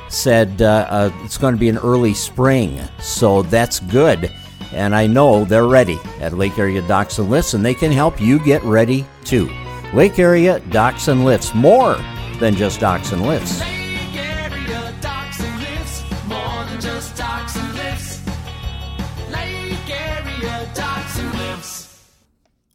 said 0.10 0.62
uh, 0.62 0.88
uh, 0.90 1.12
it's 1.24 1.38
going 1.38 1.56
to 1.56 1.60
be 1.60 1.70
an 1.70 1.78
early 1.80 2.14
spring. 2.14 2.80
So 3.00 3.42
that's 3.44 3.80
good. 3.80 4.32
And 4.72 4.96
I 4.96 5.08
know 5.08 5.46
they're 5.46 5.68
ready 5.68 6.00
at 6.20 6.34
Lake 6.34 6.58
Area 6.60 6.82
Docks 6.88 7.18
and 7.18 7.30
Lifts, 7.30 7.54
and 7.54 7.66
they 7.66 7.74
can 7.74 7.92
help 7.92 8.22
you 8.22 8.40
get 8.44 8.64
ready 8.64 9.06
too. 9.24 9.50
Lake 9.94 10.20
Area 10.20 10.60
Docks 10.70 11.08
and 11.08 11.26
Lifts, 11.26 11.56
more 11.56 11.98
than 12.40 12.56
just 12.56 12.80
docks 12.80 13.12
and 13.12 13.26
lifts. 13.26 13.60
Lake 13.60 14.16
area 14.16 14.96
docks 15.02 15.42
and 15.42 15.60
lifts, 15.60 16.04
more 16.28 16.66
than 16.66 16.80
just 16.80 17.18
docks 17.18 17.56
and 17.58 17.74
lifts. 17.76 18.22
Lake 19.32 19.90
area 19.90 20.70
docks 20.74 21.20
and 21.20 21.34
lifts. 21.38 22.06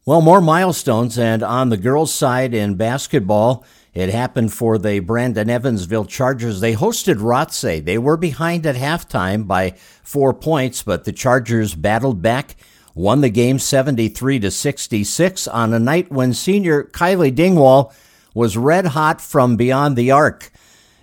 Well, 0.05 0.21
more 0.21 0.41
milestones, 0.41 1.19
and 1.19 1.43
on 1.43 1.71
the 1.71 1.77
girls' 1.79 2.13
side 2.13 2.53
in 2.53 2.75
basketball, 2.75 3.65
it 3.95 4.11
happened 4.11 4.53
for 4.53 4.77
the 4.77 4.99
Brandon 4.99 5.49
Evansville 5.49 6.05
Chargers. 6.05 6.61
They 6.61 6.75
hosted 6.75 7.21
Rothsay. 7.21 7.85
They 7.85 7.97
were 7.97 8.17
behind 8.17 8.67
at 8.67 8.75
halftime 8.75 9.47
by 9.47 9.71
four 10.03 10.35
points, 10.35 10.83
but 10.83 11.05
the 11.05 11.13
Chargers 11.13 11.77
battled 11.77 12.21
back, 12.21 12.57
won 12.95 13.21
the 13.21 13.31
game 13.31 13.61
73 13.61 14.41
to 14.41 14.51
66 14.51 15.47
on 15.47 15.73
a 15.73 15.79
night 15.79 16.11
when 16.11 16.35
senior 16.35 16.83
Kylie 16.83 17.35
Dingwall 17.35 17.93
was 18.35 18.57
red 18.57 18.87
hot 18.87 19.21
from 19.21 19.57
beyond 19.57 19.95
the 19.97 20.11
arc. 20.11 20.51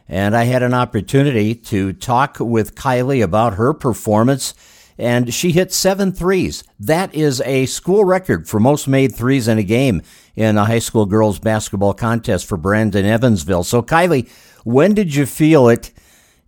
And 0.10 0.36
I 0.36 0.44
had 0.44 0.62
an 0.62 0.74
opportunity 0.74 1.56
to 1.56 1.94
talk 1.94 2.38
with 2.42 2.76
Kylie 2.76 3.24
about 3.24 3.54
her 3.54 3.74
performance 3.74 4.54
and 4.98 5.34
she 5.34 5.52
hit 5.52 5.72
seven 5.72 6.12
threes. 6.12 6.64
That 6.80 7.14
is 7.14 7.42
a 7.42 7.66
school 7.66 8.06
record 8.06 8.48
for 8.48 8.60
most 8.60 8.88
made 8.88 9.16
threes 9.16 9.48
in 9.48 9.58
a 9.58 9.64
game 9.64 10.02
in 10.36 10.58
a 10.58 10.66
high 10.66 10.80
school 10.80 11.06
girls 11.06 11.40
basketball 11.40 11.94
contest 11.94 12.46
for 12.46 12.58
Brandon 12.58 13.06
Evansville. 13.06 13.64
So, 13.64 13.82
Kylie, 13.82 14.30
when 14.64 14.94
did 14.94 15.14
you 15.16 15.26
feel 15.26 15.70
it? 15.70 15.92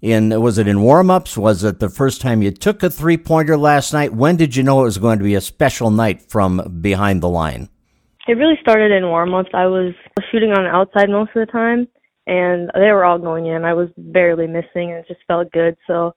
In 0.02 0.42
was 0.42 0.58
it 0.58 0.68
in 0.68 0.82
warm-ups? 0.82 1.38
Was 1.38 1.64
it 1.64 1.80
the 1.80 1.88
first 1.88 2.20
time 2.20 2.42
you 2.42 2.52
took 2.52 2.84
a 2.84 2.90
three-pointer 2.90 3.56
last 3.56 3.94
night? 3.94 4.14
When 4.14 4.36
did 4.36 4.54
you 4.54 4.62
know 4.62 4.82
it 4.82 4.84
was 4.84 4.98
going 4.98 5.18
to 5.20 5.24
be 5.24 5.36
a 5.36 5.40
special 5.40 5.92
night 5.92 6.22
from 6.30 6.80
behind 6.82 7.24
the 7.24 7.30
line? 7.30 7.70
It 8.28 8.34
really 8.34 8.58
started 8.62 8.92
in 8.92 9.08
warm-ups. 9.08 9.52
I 9.54 9.68
was 9.68 9.94
shooting 10.30 10.52
on 10.52 10.66
the 10.66 10.70
outside 10.70 11.10
most 11.10 11.30
of 11.36 11.46
the 11.48 11.52
time, 11.52 11.88
and 12.28 12.70
they 12.74 12.92
were 12.92 13.06
all 13.06 13.18
going 13.18 13.46
in. 13.46 13.64
I 13.64 13.74
was 13.74 13.88
barely 13.98 14.46
missing, 14.46 14.92
and 14.92 15.00
it 15.00 15.08
just 15.08 15.22
felt 15.26 15.50
good. 15.54 15.78
So 15.88 16.14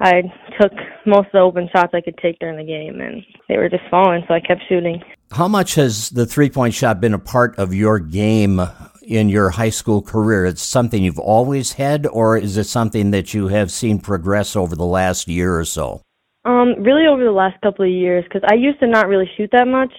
I 0.00 0.22
took 0.60 0.72
most 1.06 1.26
of 1.26 1.32
the 1.32 1.38
open 1.40 1.68
shots 1.74 1.92
I 1.92 2.00
could 2.00 2.16
take 2.18 2.38
during 2.38 2.56
the 2.56 2.64
game, 2.64 3.00
and 3.00 3.22
they 3.48 3.56
were 3.56 3.68
just 3.68 3.82
falling, 3.90 4.22
so 4.28 4.34
I 4.34 4.40
kept 4.40 4.62
shooting. 4.68 5.02
How 5.32 5.48
much 5.48 5.74
has 5.74 6.10
the 6.10 6.24
three-point 6.24 6.74
shot 6.74 7.00
been 7.00 7.14
a 7.14 7.18
part 7.18 7.58
of 7.58 7.74
your 7.74 7.98
game 7.98 8.60
in 9.02 9.28
your 9.28 9.50
high 9.50 9.70
school 9.70 10.00
career? 10.00 10.46
It's 10.46 10.62
something 10.62 11.02
you've 11.02 11.18
always 11.18 11.72
had, 11.72 12.06
or 12.06 12.36
is 12.36 12.56
it 12.56 12.64
something 12.64 13.10
that 13.10 13.34
you 13.34 13.48
have 13.48 13.72
seen 13.72 13.98
progress 13.98 14.54
over 14.54 14.76
the 14.76 14.86
last 14.86 15.26
year 15.26 15.58
or 15.58 15.64
so? 15.64 16.02
Um, 16.44 16.82
really 16.82 17.06
over 17.06 17.24
the 17.24 17.32
last 17.32 17.60
couple 17.60 17.84
of 17.84 17.90
years, 17.90 18.24
because 18.24 18.42
I 18.48 18.54
used 18.54 18.78
to 18.80 18.86
not 18.86 19.08
really 19.08 19.28
shoot 19.36 19.50
that 19.52 19.66
much, 19.66 19.92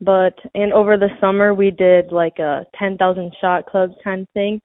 but 0.00 0.34
and 0.54 0.72
over 0.72 0.98
the 0.98 1.08
summer 1.20 1.54
we 1.54 1.70
did 1.70 2.12
like 2.12 2.38
a 2.38 2.66
10,000 2.78 3.32
shot 3.40 3.66
club 3.66 3.92
kind 4.02 4.22
of 4.22 4.28
thing, 4.34 4.60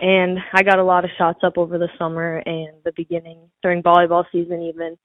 and 0.00 0.38
I 0.52 0.62
got 0.62 0.78
a 0.78 0.84
lot 0.84 1.04
of 1.04 1.10
shots 1.18 1.40
up 1.42 1.58
over 1.58 1.78
the 1.78 1.88
summer 1.98 2.42
and 2.46 2.70
the 2.84 2.92
beginning 2.96 3.38
during 3.62 3.82
volleyball 3.82 4.24
season 4.32 4.62
even, 4.62 4.96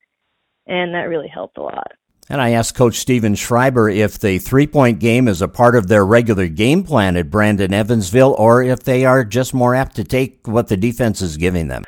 and 0.67 0.93
that 0.93 1.09
really 1.09 1.27
helped 1.27 1.57
a 1.57 1.61
lot. 1.61 1.91
And 2.27 2.41
I 2.41 2.51
asked 2.51 2.75
Coach 2.75 2.95
Steven 2.95 3.35
Schreiber 3.35 3.87
if 3.87 4.17
the 4.17 4.39
three 4.39 4.65
point 4.65 4.99
game 4.99 5.27
is 5.27 5.41
a 5.41 5.47
part 5.47 5.75
of 5.75 5.87
their 5.87 6.05
regular 6.05 6.47
game 6.47 6.83
plan 6.83 7.17
at 7.17 7.29
Brandon 7.29 7.71
Evansville 7.71 8.35
or 8.39 8.63
if 8.63 8.83
they 8.83 9.05
are 9.05 9.23
just 9.23 9.53
more 9.53 9.75
apt 9.75 9.95
to 9.97 10.03
take 10.03 10.47
what 10.47 10.67
the 10.67 10.77
defense 10.77 11.21
is 11.21 11.37
giving 11.37 11.67
them. 11.67 11.83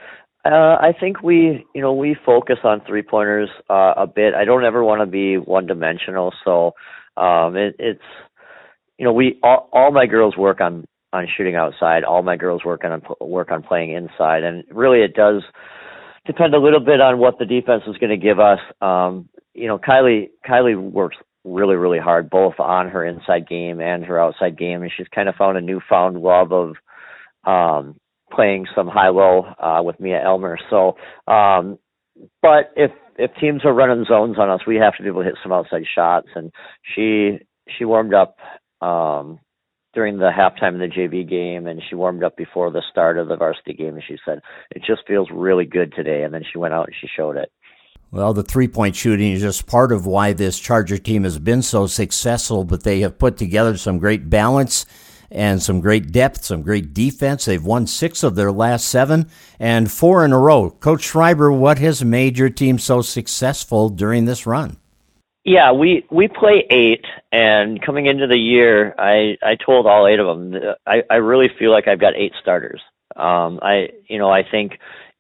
Uh, 0.46 0.78
I 0.80 0.94
think 0.98 1.24
we, 1.24 1.66
you 1.74 1.82
know, 1.82 1.92
we 1.92 2.16
focus 2.26 2.60
on 2.64 2.82
three 2.88 3.02
pointers 3.02 3.50
uh, 3.70 3.94
a 3.98 4.08
bit. 4.08 4.34
I 4.34 4.46
don't 4.46 4.64
ever 4.64 4.84
want 4.84 5.02
to 5.02 5.06
be 5.06 5.38
one 5.38 5.66
dimensional, 5.66 6.34
so 6.46 6.74
um, 7.18 7.58
it, 7.58 7.76
it's, 7.80 8.04
you 8.98 9.06
know, 9.06 9.12
we 9.12 9.40
all, 9.44 9.68
all 9.74 9.92
my 9.92 10.06
girls 10.06 10.38
work 10.38 10.62
on 10.62 10.86
on 11.14 11.28
shooting 11.36 11.56
outside. 11.56 12.04
All 12.04 12.24
my 12.24 12.36
girls 12.38 12.64
work 12.66 12.84
on 12.84 13.02
work 13.22 13.52
on 13.52 13.64
playing 13.64 13.92
inside, 13.92 14.44
and 14.44 14.64
really 14.72 15.02
it 15.02 15.14
does 15.14 15.44
depend 16.26 16.54
a 16.54 16.60
little 16.60 16.80
bit 16.80 17.02
on 17.02 17.18
what 17.18 17.40
the 17.40 17.46
defense 17.46 17.84
is 17.88 17.98
going 17.98 18.10
to 18.10 18.18
give 18.18 18.40
us. 18.40 18.60
Um, 18.82 19.30
you 19.54 19.68
know, 19.68 19.78
Kylie 19.78 20.30
Kylie 20.48 20.80
works 20.80 21.18
really 21.44 21.76
really 21.76 22.00
hard 22.00 22.30
both 22.30 22.60
on 22.60 22.90
her 22.90 23.06
inside 23.06 23.48
game 23.48 23.80
and 23.80 24.04
her 24.04 24.20
outside 24.20 24.58
game, 24.58 24.82
and 24.82 24.92
she's 24.96 25.08
kind 25.14 25.30
of 25.30 25.36
found 25.36 25.58
a 25.58 25.62
newfound 25.62 26.18
love 26.18 26.52
of 26.52 26.76
um, 27.46 27.96
playing 28.32 28.68
some 28.76 28.88
high 28.88 29.10
low 29.10 29.46
uh, 29.60 29.82
with 29.82 30.00
Mia 30.00 30.22
Elmer. 30.22 30.58
So, 30.70 30.98
um, 31.28 31.80
but 32.42 32.72
if 32.76 32.92
if 33.18 33.32
teams 33.40 33.66
are 33.66 33.74
running 33.74 34.06
zones 34.06 34.38
on 34.38 34.50
us, 34.50 34.62
we 34.68 34.76
have 34.76 34.96
to 34.98 35.04
be 35.04 35.10
able 35.10 35.22
to 35.22 35.30
hit 35.30 35.38
some 35.42 35.54
outside 35.54 35.84
shots, 35.96 36.28
and 36.36 36.52
she 36.96 37.40
she 37.78 37.86
warmed 37.86 38.14
up 38.14 38.38
um, 38.82 39.40
during 39.98 40.20
the 40.20 40.30
halftime 40.30 40.76
of 40.76 40.80
the 40.80 40.96
JV 40.96 41.28
game, 41.28 41.66
and 41.66 41.82
she 41.90 41.96
warmed 41.96 42.24
up 42.24 42.38
before 42.38 42.70
the 42.70 42.84
start 42.92 43.18
of 43.18 43.30
the 43.30 43.36
varsity 43.36 43.74
game, 43.74 43.96
and 43.96 44.04
she 44.08 44.16
said 44.24 44.42
it 44.70 44.84
just 44.86 45.02
feels 45.08 45.28
really 45.34 45.66
good 45.66 45.92
today. 45.92 46.22
And 46.22 46.32
then 46.32 46.44
she 46.44 46.60
went 46.60 46.76
out 46.76 46.86
and 46.86 46.96
she 47.02 47.08
showed 47.08 47.36
it. 47.36 47.52
Well, 48.12 48.32
the 48.32 48.44
three 48.44 48.68
point 48.68 48.96
shooting 48.96 49.32
is 49.32 49.42
just 49.42 49.66
part 49.66 49.92
of 49.92 50.06
why 50.06 50.34
this 50.34 50.60
Charger 50.60 51.00
team 51.00 51.24
has 51.24 51.40
been 51.40 51.64
so 51.64 51.88
successful, 51.88 52.64
but 52.64 52.84
they 52.84 53.00
have 53.00 53.18
put 53.18 53.38
together 53.38 53.76
some 53.76 53.98
great 53.98 54.30
balance 54.30 54.86
and 55.32 55.64
some 55.64 55.82
great 55.82 56.12
depth, 56.12 56.46
some 56.46 56.62
great 56.62 56.94
defense. 56.94 57.46
They've 57.46 57.66
won 57.66 57.88
six 57.88 58.22
of 58.22 58.36
their 58.36 58.52
last 58.52 58.88
seven 58.88 59.32
and 59.60 59.92
four 59.92 60.24
in 60.24 60.32
a 60.32 60.38
row. 60.38 60.70
Coach 60.70 61.02
Schreiber, 61.02 61.52
what 61.52 61.80
has 61.80 62.06
made 62.06 62.38
your 62.38 62.52
team 62.52 62.78
so 62.78 63.02
successful 63.02 63.90
during 63.90 64.26
this 64.26 64.46
run? 64.46 64.78
Yeah, 65.44 65.72
we 65.72 66.06
we 66.12 66.28
play 66.28 66.68
eight, 66.70 67.07
and 67.32 67.82
coming 67.82 68.06
into 68.06 68.28
the 68.28 68.38
year, 68.38 68.96
I 68.98 69.38
I 69.42 69.56
told 69.56 69.86
all 69.86 70.08
eight 70.08 70.20
of 70.20 70.28
them 70.28 70.76
I 70.86 71.04
I 71.10 71.16
really 71.16 71.50
feel 71.60 71.72
like 71.72 71.88
I've 71.88 72.00
got 72.00 72.16
eight 72.16 72.34
starters. 72.42 72.82
Um, 73.16 73.60
I 73.62 73.90
you 74.08 74.18
know 74.18 74.30
I 74.30 74.44
think 74.50 74.74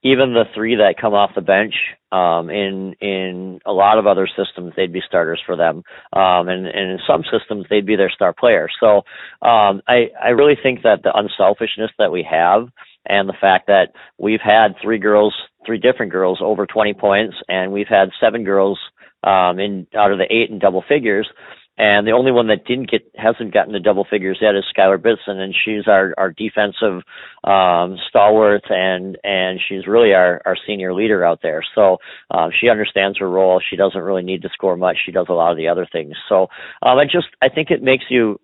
even 0.04 0.34
the 0.34 0.46
three 0.54 0.76
that 0.76 0.96
come 1.00 1.14
off 1.14 1.32
the 1.36 1.42
bench 1.42 1.74
um, 2.12 2.50
in 2.50 2.94
in 3.02 3.60
a 3.66 3.74
lot 3.74 3.98
of 3.98 4.08
other 4.08 4.28
systems 4.28 4.74
they'd 4.76 4.94
be 4.94 5.02
starters 5.06 5.42
for 5.46 5.58
them, 5.58 5.84
um, 6.14 6.48
and, 6.48 6.68
and 6.68 6.92
in 6.92 7.00
some 7.08 7.24
systems 7.32 7.66
they'd 7.70 7.86
be 7.86 7.96
their 7.96 8.12
star 8.12 8.34
player. 8.34 8.70
So 8.80 8.98
um, 9.42 9.82
I 9.88 10.10
I 10.22 10.30
really 10.30 10.58
think 10.62 10.84
that 10.84 11.04
the 11.04 11.16
unselfishness 11.16 11.92
that 11.98 12.12
we 12.12 12.26
have 12.30 12.70
and 13.06 13.28
the 13.28 13.36
fact 13.40 13.68
that 13.68 13.90
we've 14.18 14.42
had 14.42 14.76
three 14.82 15.00
girls, 15.00 15.34
three 15.66 15.78
different 15.78 16.12
girls 16.12 16.40
over 16.42 16.66
20 16.66 16.94
points, 16.94 17.36
and 17.48 17.72
we've 17.72 17.88
had 17.88 18.10
seven 18.20 18.44
girls 18.44 18.80
um, 19.24 19.60
in 19.60 19.88
out 19.96 20.12
of 20.12 20.20
the 20.20 20.32
eight 20.32 20.50
in 20.50 20.60
double 20.60 20.84
figures. 20.88 21.28
And 21.77 22.07
the 22.07 22.12
only 22.12 22.31
one 22.31 22.48
that 22.48 22.65
didn't 22.65 22.89
get 22.89 23.03
hasn't 23.15 23.53
gotten 23.53 23.74
to 23.74 23.79
double 23.79 24.05
figures 24.10 24.39
yet 24.41 24.55
is 24.55 24.63
Skylar 24.75 24.98
Bitson, 24.98 25.38
and 25.38 25.53
she's 25.53 25.88
our 25.88 26.13
our 26.17 26.31
defensive 26.31 27.03
um, 27.43 27.98
stalwart, 28.10 28.63
and 28.69 29.17
and 29.24 29.60
she's 29.67 29.86
really 29.86 30.13
our 30.13 30.41
our 30.46 30.57
senior 30.65 30.93
leader 30.93 31.24
out 31.24 31.39
there. 31.43 31.63
So 31.75 31.98
um, 32.31 32.50
she 32.60 32.69
understands 32.69 33.19
her 33.19 33.29
role. 33.29 33.62
She 33.69 33.75
doesn't 33.75 34.01
really 34.01 34.24
need 34.24 34.41
to 34.41 34.50
score 34.53 34.75
much. 34.75 34.98
She 35.05 35.12
does 35.12 35.27
a 35.29 35.34
lot 35.34 35.51
of 35.51 35.57
the 35.57 35.67
other 35.67 35.88
things. 35.91 36.15
So 36.27 36.48
um, 36.81 36.98
I 36.98 37.05
just 37.05 37.27
I 37.41 37.50
think 37.50 37.69
it 37.69 37.84
makes 37.84 38.05
you 38.10 38.39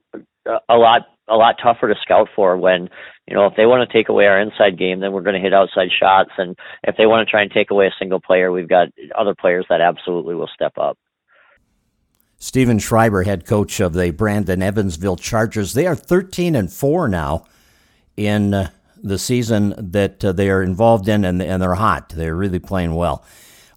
a 0.69 0.75
lot 0.75 1.07
a 1.27 1.35
lot 1.35 1.55
tougher 1.61 1.87
to 1.87 1.95
scout 2.01 2.27
for 2.35 2.57
when 2.57 2.89
you 3.27 3.35
know 3.35 3.45
if 3.47 3.55
they 3.55 3.65
want 3.65 3.87
to 3.87 3.97
take 3.97 4.09
away 4.09 4.25
our 4.25 4.41
inside 4.41 4.77
game 4.77 4.99
then 4.99 5.13
we're 5.13 5.21
going 5.21 5.35
to 5.35 5.41
hit 5.41 5.53
outside 5.53 5.87
shots 5.97 6.31
and 6.37 6.57
if 6.83 6.97
they 6.97 7.05
want 7.05 7.25
to 7.25 7.31
try 7.31 7.41
and 7.41 7.51
take 7.51 7.71
away 7.71 7.87
a 7.87 7.95
single 7.97 8.19
player 8.19 8.51
we've 8.51 8.67
got 8.67 8.89
other 9.17 9.33
players 9.33 9.65
that 9.69 9.79
absolutely 9.79 10.35
will 10.35 10.49
step 10.53 10.73
up 10.77 10.97
Steven 12.43 12.77
Schreiber, 12.77 13.23
head 13.23 13.45
coach 13.45 13.79
of 13.79 13.93
the 13.93 14.11
Brandon 14.11 14.61
Evansville 14.61 15.15
Chargers, 15.15 15.71
they 15.71 15.87
are 15.87 15.95
13 15.95 16.57
and 16.57 16.69
4 16.69 17.07
now 17.07 17.45
in 18.17 18.53
uh, 18.53 18.69
the 19.01 19.17
season 19.17 19.73
that 19.77 20.25
uh, 20.25 20.33
they 20.33 20.49
are 20.49 20.61
involved 20.61 21.07
in, 21.07 21.23
and, 21.23 21.41
and 21.41 21.61
they're 21.61 21.75
hot. 21.75 22.09
They're 22.09 22.35
really 22.35 22.59
playing 22.59 22.95
well. 22.95 23.23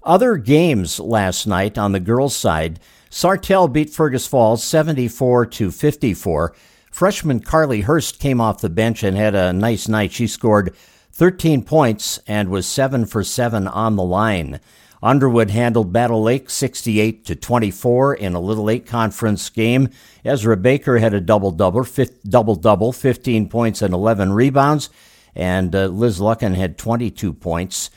Other 0.02 0.37
games 0.37 0.99
last 0.99 1.46
night 1.46 1.78
on 1.78 1.92
the 1.92 2.00
girls' 2.00 2.35
side 2.35 2.80
Sartell 3.08 3.73
beat 3.73 3.90
Fergus 3.90 4.26
Falls 4.26 4.64
74 4.64 5.46
to 5.46 5.70
54. 5.70 6.52
Freshman 6.90 7.38
Carly 7.38 7.82
Hurst 7.82 8.18
came 8.18 8.40
off 8.40 8.61
the 8.61 8.68
bench 8.68 9.04
and 9.04 9.16
had 9.16 9.37
a 9.37 9.52
nice 9.52 9.87
night. 9.87 10.11
She 10.11 10.26
scored 10.26 10.75
13 11.12 11.62
points 11.62 12.18
and 12.26 12.49
was 12.49 12.66
7 12.66 13.06
for 13.06 13.23
7 13.23 13.68
on 13.68 13.94
the 13.94 14.02
line. 14.02 14.58
Underwood 15.03 15.50
handled 15.50 15.93
Battle 15.93 16.23
Lake 16.23 16.49
68 16.49 17.25
to 17.26 17.37
24 17.37 18.15
in 18.15 18.35
a 18.35 18.41
Little 18.41 18.71
8 18.71 18.87
conference 18.87 19.49
game. 19.50 19.91
Ezra 20.25 20.57
Baker 20.57 20.99
had 20.99 21.15
a 21.15 21.21
double 21.21 21.50
double, 21.50 21.87
double 22.29 22.55
double, 22.55 22.93
15 22.93 23.49
points 23.49 23.83
and 23.83 23.93
11 23.93 24.33
rebounds, 24.33 24.91
and 25.35 25.75
uh, 25.75 25.87
Liz 25.87 26.19
Lucken 26.19 26.55
had 26.55 26.79
22 26.79 27.33
points. 27.33 27.91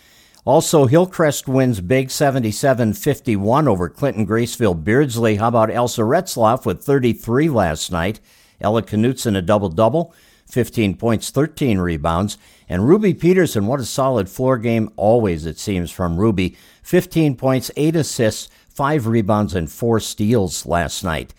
Also, 0.46 0.86
Hillcrest 0.86 1.48
wins 1.48 1.82
big 1.82 2.10
77 2.10 2.94
51 2.94 3.68
over 3.68 3.89
Clinton 3.89 4.25
Graceville 4.25 4.84
Beardsley. 4.84 5.36
How 5.36 5.50
about 5.50 5.70
Elsa 5.70 6.01
Retzloff 6.01 6.65
with 6.65 6.84
33 6.84 7.50
last 7.50 7.91
night? 7.91 8.20
Ella 8.62 8.82
Knutson 8.82 9.38
a 9.38 9.41
double 9.41 9.70
double, 9.70 10.13
15 10.50 10.98
points, 10.98 11.29
13 11.29 11.79
rebounds. 11.79 12.38
And 12.68 12.88
Ruby 12.88 13.13
Peterson, 13.13 13.68
what 13.68 13.79
a 13.79 13.86
solid 13.86 14.29
floor 14.29 14.58
game, 14.58 14.91
always 14.96 15.46
it 15.46 15.58
seems, 15.58 15.91
from 15.91 16.18
Ruby. 16.18 16.58
15 16.84 17.36
points, 17.36 17.72
8 17.77 17.96
assists, 17.96 18.50
5 18.70 19.08
rebounds, 19.08 19.56
and 19.56 19.72
4 19.72 20.00
steals 20.00 20.65
last 20.65 21.03
night. 21.03 21.34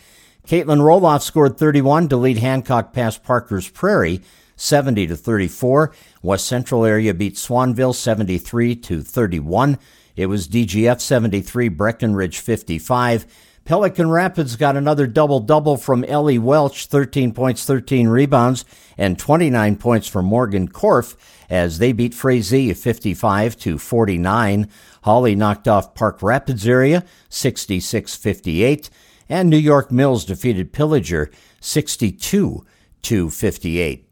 Caitlin 0.46 0.80
Roloff 0.80 1.22
scored 1.22 1.58
31 1.58 2.08
to 2.08 2.16
lead 2.16 2.38
Hancock 2.38 2.92
past 2.92 3.22
Parker's 3.22 3.68
Prairie. 3.68 4.20
70 4.56 5.06
to 5.06 5.16
34. 5.16 5.92
West 6.22 6.46
Central 6.46 6.84
area 6.84 7.14
beat 7.14 7.34
Swanville 7.34 7.94
73 7.94 8.76
to 8.76 9.00
31. 9.00 9.78
It 10.16 10.26
was 10.26 10.48
DGF 10.48 11.00
73, 11.00 11.68
Breckenridge 11.68 12.38
55. 12.38 13.26
Pelican 13.64 14.10
Rapids 14.10 14.56
got 14.56 14.76
another 14.76 15.06
double 15.06 15.40
double 15.40 15.76
from 15.76 16.04
Ellie 16.04 16.38
Welch, 16.38 16.86
13 16.86 17.32
points, 17.32 17.64
13 17.64 18.08
rebounds, 18.08 18.64
and 18.98 19.18
29 19.18 19.76
points 19.76 20.08
from 20.08 20.24
Morgan 20.24 20.68
Korf 20.68 21.14
as 21.48 21.78
they 21.78 21.92
beat 21.92 22.14
Frazee 22.14 22.72
55 22.72 23.56
to 23.58 23.78
49. 23.78 24.68
Hawley 25.02 25.34
knocked 25.34 25.68
off 25.68 25.94
Park 25.94 26.22
Rapids 26.22 26.66
area 26.66 27.04
66 27.28 28.16
58, 28.16 28.90
and 29.28 29.48
New 29.48 29.56
York 29.56 29.92
Mills 29.92 30.24
defeated 30.24 30.72
Pillager 30.72 31.30
62 31.60 32.64
to 33.02 33.30
58. 33.30 34.06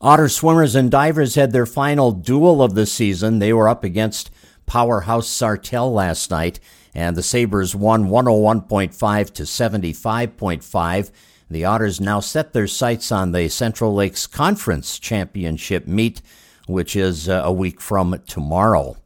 Otter 0.00 0.28
swimmers 0.28 0.74
and 0.74 0.90
divers 0.90 1.34
had 1.34 1.52
their 1.52 1.66
final 1.66 2.12
duel 2.12 2.62
of 2.62 2.74
the 2.74 2.86
season. 2.86 3.38
They 3.38 3.52
were 3.52 3.68
up 3.68 3.82
against 3.82 4.30
powerhouse 4.66 5.28
Sartell 5.28 5.92
last 5.92 6.30
night, 6.30 6.60
and 6.94 7.16
the 7.16 7.22
Sabres 7.22 7.74
won 7.74 8.08
101.5 8.08 9.32
to 9.34 9.42
75.5. 9.42 11.10
The 11.50 11.64
Otters 11.64 12.00
now 12.00 12.20
set 12.20 12.52
their 12.52 12.66
sights 12.66 13.10
on 13.10 13.32
the 13.32 13.48
Central 13.48 13.94
Lakes 13.94 14.26
Conference 14.26 14.98
Championship 14.98 15.86
meet, 15.86 16.20
which 16.66 16.94
is 16.94 17.28
uh, 17.28 17.42
a 17.44 17.52
week 17.52 17.80
from 17.80 18.20
tomorrow. 18.26 18.96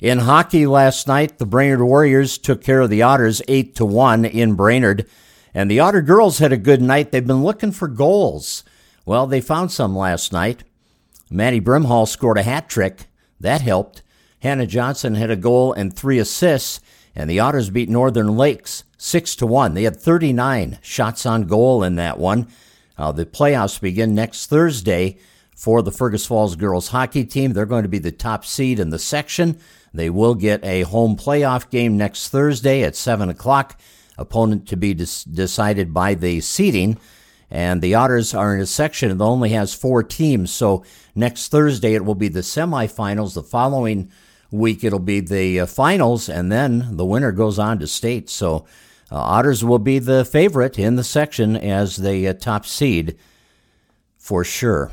In 0.00 0.20
hockey 0.20 0.66
last 0.66 1.06
night, 1.06 1.38
the 1.38 1.46
Brainerd 1.46 1.82
Warriors 1.82 2.38
took 2.38 2.62
care 2.62 2.80
of 2.80 2.88
the 2.90 3.02
Otters 3.02 3.42
8 3.48 3.74
to 3.74 3.84
1 3.84 4.24
in 4.24 4.54
Brainerd, 4.54 5.06
and 5.52 5.70
the 5.70 5.80
Otter 5.80 6.00
girls 6.00 6.38
had 6.38 6.52
a 6.52 6.56
good 6.56 6.80
night. 6.80 7.10
They've 7.12 7.26
been 7.26 7.44
looking 7.44 7.72
for 7.72 7.88
goals. 7.88 8.64
Well, 9.04 9.26
they 9.26 9.40
found 9.40 9.72
some 9.72 9.94
last 9.96 10.32
night. 10.32 10.64
Maddie 11.30 11.60
Brimhall 11.60 12.08
scored 12.08 12.38
a 12.38 12.42
hat 12.42 12.68
trick. 12.68 13.06
That 13.38 13.60
helped. 13.60 14.02
Hannah 14.40 14.66
Johnson 14.66 15.14
had 15.14 15.30
a 15.30 15.36
goal 15.36 15.72
and 15.72 15.94
three 15.94 16.18
assists, 16.18 16.80
and 17.14 17.28
the 17.28 17.40
Otters 17.40 17.70
beat 17.70 17.88
Northern 17.88 18.36
Lakes 18.36 18.84
6 18.98 19.36
to 19.36 19.46
1. 19.46 19.74
They 19.74 19.84
had 19.84 19.96
39 19.96 20.78
shots 20.82 21.24
on 21.26 21.44
goal 21.44 21.82
in 21.82 21.96
that 21.96 22.18
one. 22.18 22.48
Uh, 22.98 23.12
the 23.12 23.26
playoffs 23.26 23.80
begin 23.80 24.14
next 24.14 24.46
Thursday 24.46 25.18
for 25.54 25.82
the 25.82 25.92
Fergus 25.92 26.26
Falls 26.26 26.56
girls 26.56 26.88
hockey 26.88 27.24
team. 27.24 27.52
They're 27.52 27.66
going 27.66 27.82
to 27.82 27.88
be 27.88 27.98
the 27.98 28.12
top 28.12 28.44
seed 28.44 28.78
in 28.78 28.90
the 28.90 28.98
section. 28.98 29.58
They 29.92 30.08
will 30.08 30.34
get 30.34 30.64
a 30.64 30.82
home 30.82 31.16
playoff 31.16 31.68
game 31.70 31.96
next 31.96 32.28
Thursday 32.28 32.82
at 32.82 32.96
7 32.96 33.28
o'clock. 33.28 33.78
Opponent 34.16 34.68
to 34.68 34.76
be 34.76 34.94
des- 34.94 35.28
decided 35.30 35.92
by 35.92 36.14
the 36.14 36.40
seeding. 36.40 36.98
And 37.50 37.82
the 37.82 37.94
Otters 37.94 38.32
are 38.32 38.54
in 38.54 38.60
a 38.60 38.66
section 38.66 39.16
that 39.16 39.24
only 39.24 39.50
has 39.50 39.74
four 39.74 40.02
teams. 40.02 40.50
So 40.52 40.84
next 41.14 41.48
Thursday 41.48 41.94
it 41.94 42.04
will 42.04 42.14
be 42.14 42.28
the 42.28 42.40
semifinals. 42.40 43.34
The 43.34 43.42
following 43.42 44.10
week 44.50 44.84
it'll 44.84 44.98
be 44.98 45.20
the 45.20 45.60
uh, 45.60 45.66
finals, 45.66 46.28
and 46.28 46.50
then 46.50 46.96
the 46.96 47.06
winner 47.06 47.32
goes 47.32 47.58
on 47.58 47.78
to 47.78 47.86
state. 47.86 48.28
So 48.28 48.66
uh, 49.10 49.16
Otters 49.16 49.64
will 49.64 49.78
be 49.78 49.98
the 49.98 50.24
favorite 50.24 50.78
in 50.78 50.96
the 50.96 51.04
section 51.04 51.56
as 51.56 51.96
the 51.96 52.28
uh, 52.28 52.34
top 52.34 52.66
seed 52.66 53.16
for 54.18 54.44
sure. 54.44 54.92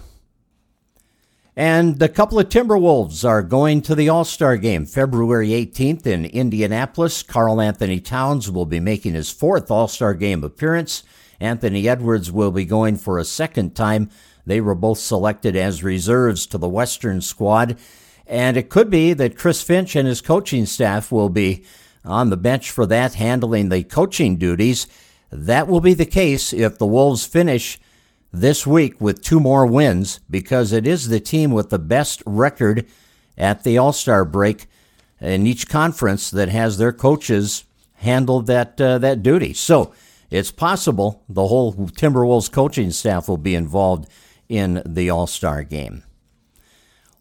And 1.56 2.00
a 2.04 2.08
couple 2.08 2.38
of 2.38 2.50
Timberwolves 2.50 3.28
are 3.28 3.41
going 3.41 3.82
to 3.82 3.96
the 3.96 4.10
All 4.10 4.24
Star 4.24 4.58
game 4.58 4.86
February 4.86 5.50
18th 5.50 6.06
in 6.06 6.26
Indianapolis. 6.26 7.24
Karl 7.24 7.60
Anthony 7.60 8.00
Towns 8.00 8.52
will 8.52 8.67
be 8.67 8.80
making 8.80 9.15
his 9.15 9.32
fourth 9.32 9.72
All 9.72 9.88
Star 9.88 10.13
game 10.13 10.43
appearance. 10.43 11.02
Anthony 11.39 11.89
Edwards 11.89 12.32
will 12.32 12.52
be 12.52 12.65
going 12.65 12.96
for 12.96 13.17
a 13.17 13.26
second 13.26 13.76
time. 13.76 14.10
They 14.46 14.62
were 14.62 14.76
both 14.76 15.00
selected 15.00 15.56
as 15.56 15.84
reserves 15.84 16.46
to 16.48 16.60
the 16.60 16.70
Western 16.70 17.22
squad. 17.22 17.78
And 18.28 18.58
it 18.58 18.70
could 18.70 18.90
be 18.90 19.13
that 19.13 19.38
Chris 19.38 19.63
Finch 19.63 19.96
and 19.96 20.08
his 20.08 20.22
coaching 20.22 20.66
staff 20.66 21.12
will 21.12 21.30
be 21.30 21.63
on 22.04 22.30
the 22.30 22.38
bench 22.38 22.70
for 22.70 22.86
that, 22.86 23.16
handling 23.16 23.70
the 23.70 23.84
coaching 23.84 24.38
duties. 24.38 24.88
That 25.32 25.68
will 25.68 25.82
be 25.82 25.94
the 25.94 26.06
case 26.06 26.54
if 26.54 26.78
the 26.78 26.86
Wolves 26.86 27.26
finish 27.26 27.80
this 28.32 28.68
week 28.68 29.00
with 29.00 29.24
two 29.24 29.40
more 29.40 29.66
wins, 29.66 30.20
because 30.30 30.74
it 30.74 30.86
is 30.86 31.08
the 31.08 31.20
team 31.20 31.52
with 31.52 31.70
the 31.70 31.80
best 31.80 32.22
record 32.26 32.86
at 33.38 33.63
the 33.63 33.78
All 33.78 33.94
Star 33.94 34.26
break 34.26 34.68
in 35.22 35.48
each 35.48 35.70
conference 35.70 36.30
that 36.30 36.50
has 36.50 36.78
their 36.78 36.94
coaches 36.94 37.63
handle 37.96 38.42
that 38.42 38.80
uh, 38.80 38.98
that 39.00 39.24
duty. 39.24 39.54
So 39.54 39.94
it's 40.30 40.52
possible 40.52 41.24
the 41.30 41.48
whole 41.48 41.74
Timberwolves 41.74 42.52
coaching 42.52 42.92
staff 42.92 43.30
will 43.30 43.38
be 43.38 43.56
involved 43.56 44.08
in 44.50 44.82
the 44.86 45.10
All 45.10 45.28
Star 45.28 45.63
game. 45.63 46.04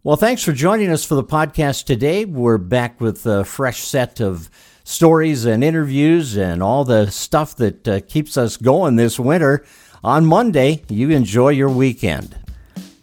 Well, 0.07 0.16
thanks 0.16 0.45
for 0.45 0.53
joining 0.53 0.88
us 0.90 1.05
for 1.05 1.16
the 1.16 1.25
podcast 1.25 1.87
today. 1.87 2.25
We're 2.25 2.59
back 2.59 3.01
with 3.01 3.27
a 3.27 3.45
fresh 3.45 3.81
set 3.81 4.21
of 4.21 4.49
stories 4.85 5.45
and 5.45 5.64
interviews 5.64 6.37
and 6.37 6.62
all 6.62 6.85
the 6.85 7.11
stuff 7.11 7.57
that 7.57 7.88
uh, 7.88 8.01
keeps 8.07 8.37
us 8.37 8.57
going 8.57 8.95
this 8.95 9.19
winter. 9.19 9.64
On 10.05 10.25
Monday, 10.25 10.85
you 10.88 11.11
enjoy 11.11 11.49
your 11.49 11.71
weekend. 11.71 12.38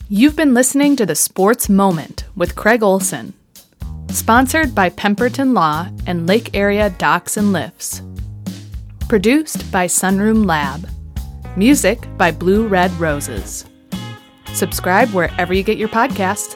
You've 0.08 0.38
been 0.38 0.54
listening 0.54 0.96
to 0.96 1.06
the 1.06 1.14
Sports 1.14 1.68
Moment 1.68 2.24
with 2.38 2.56
Craig 2.56 2.82
Olson, 2.82 3.34
sponsored 4.10 4.74
by 4.74 4.88
Pemberton 4.88 5.54
Law 5.54 5.90
and 6.08 6.26
Lake 6.26 6.56
Area 6.56 6.90
Docks 6.92 7.36
and 7.36 7.52
Lifts. 7.52 8.02
Produced 9.10 9.70
by 9.74 9.88
Sunroom 9.88 10.46
Lab. 10.46 10.88
Music 11.58 12.08
by 12.18 12.32
Blue 12.32 12.66
Red 12.66 12.94
Roses. 12.94 13.66
Subscribe 14.54 15.10
wherever 15.10 15.54
you 15.54 15.64
get 15.64 15.78
your 15.78 15.90
podcasts, 15.90 16.56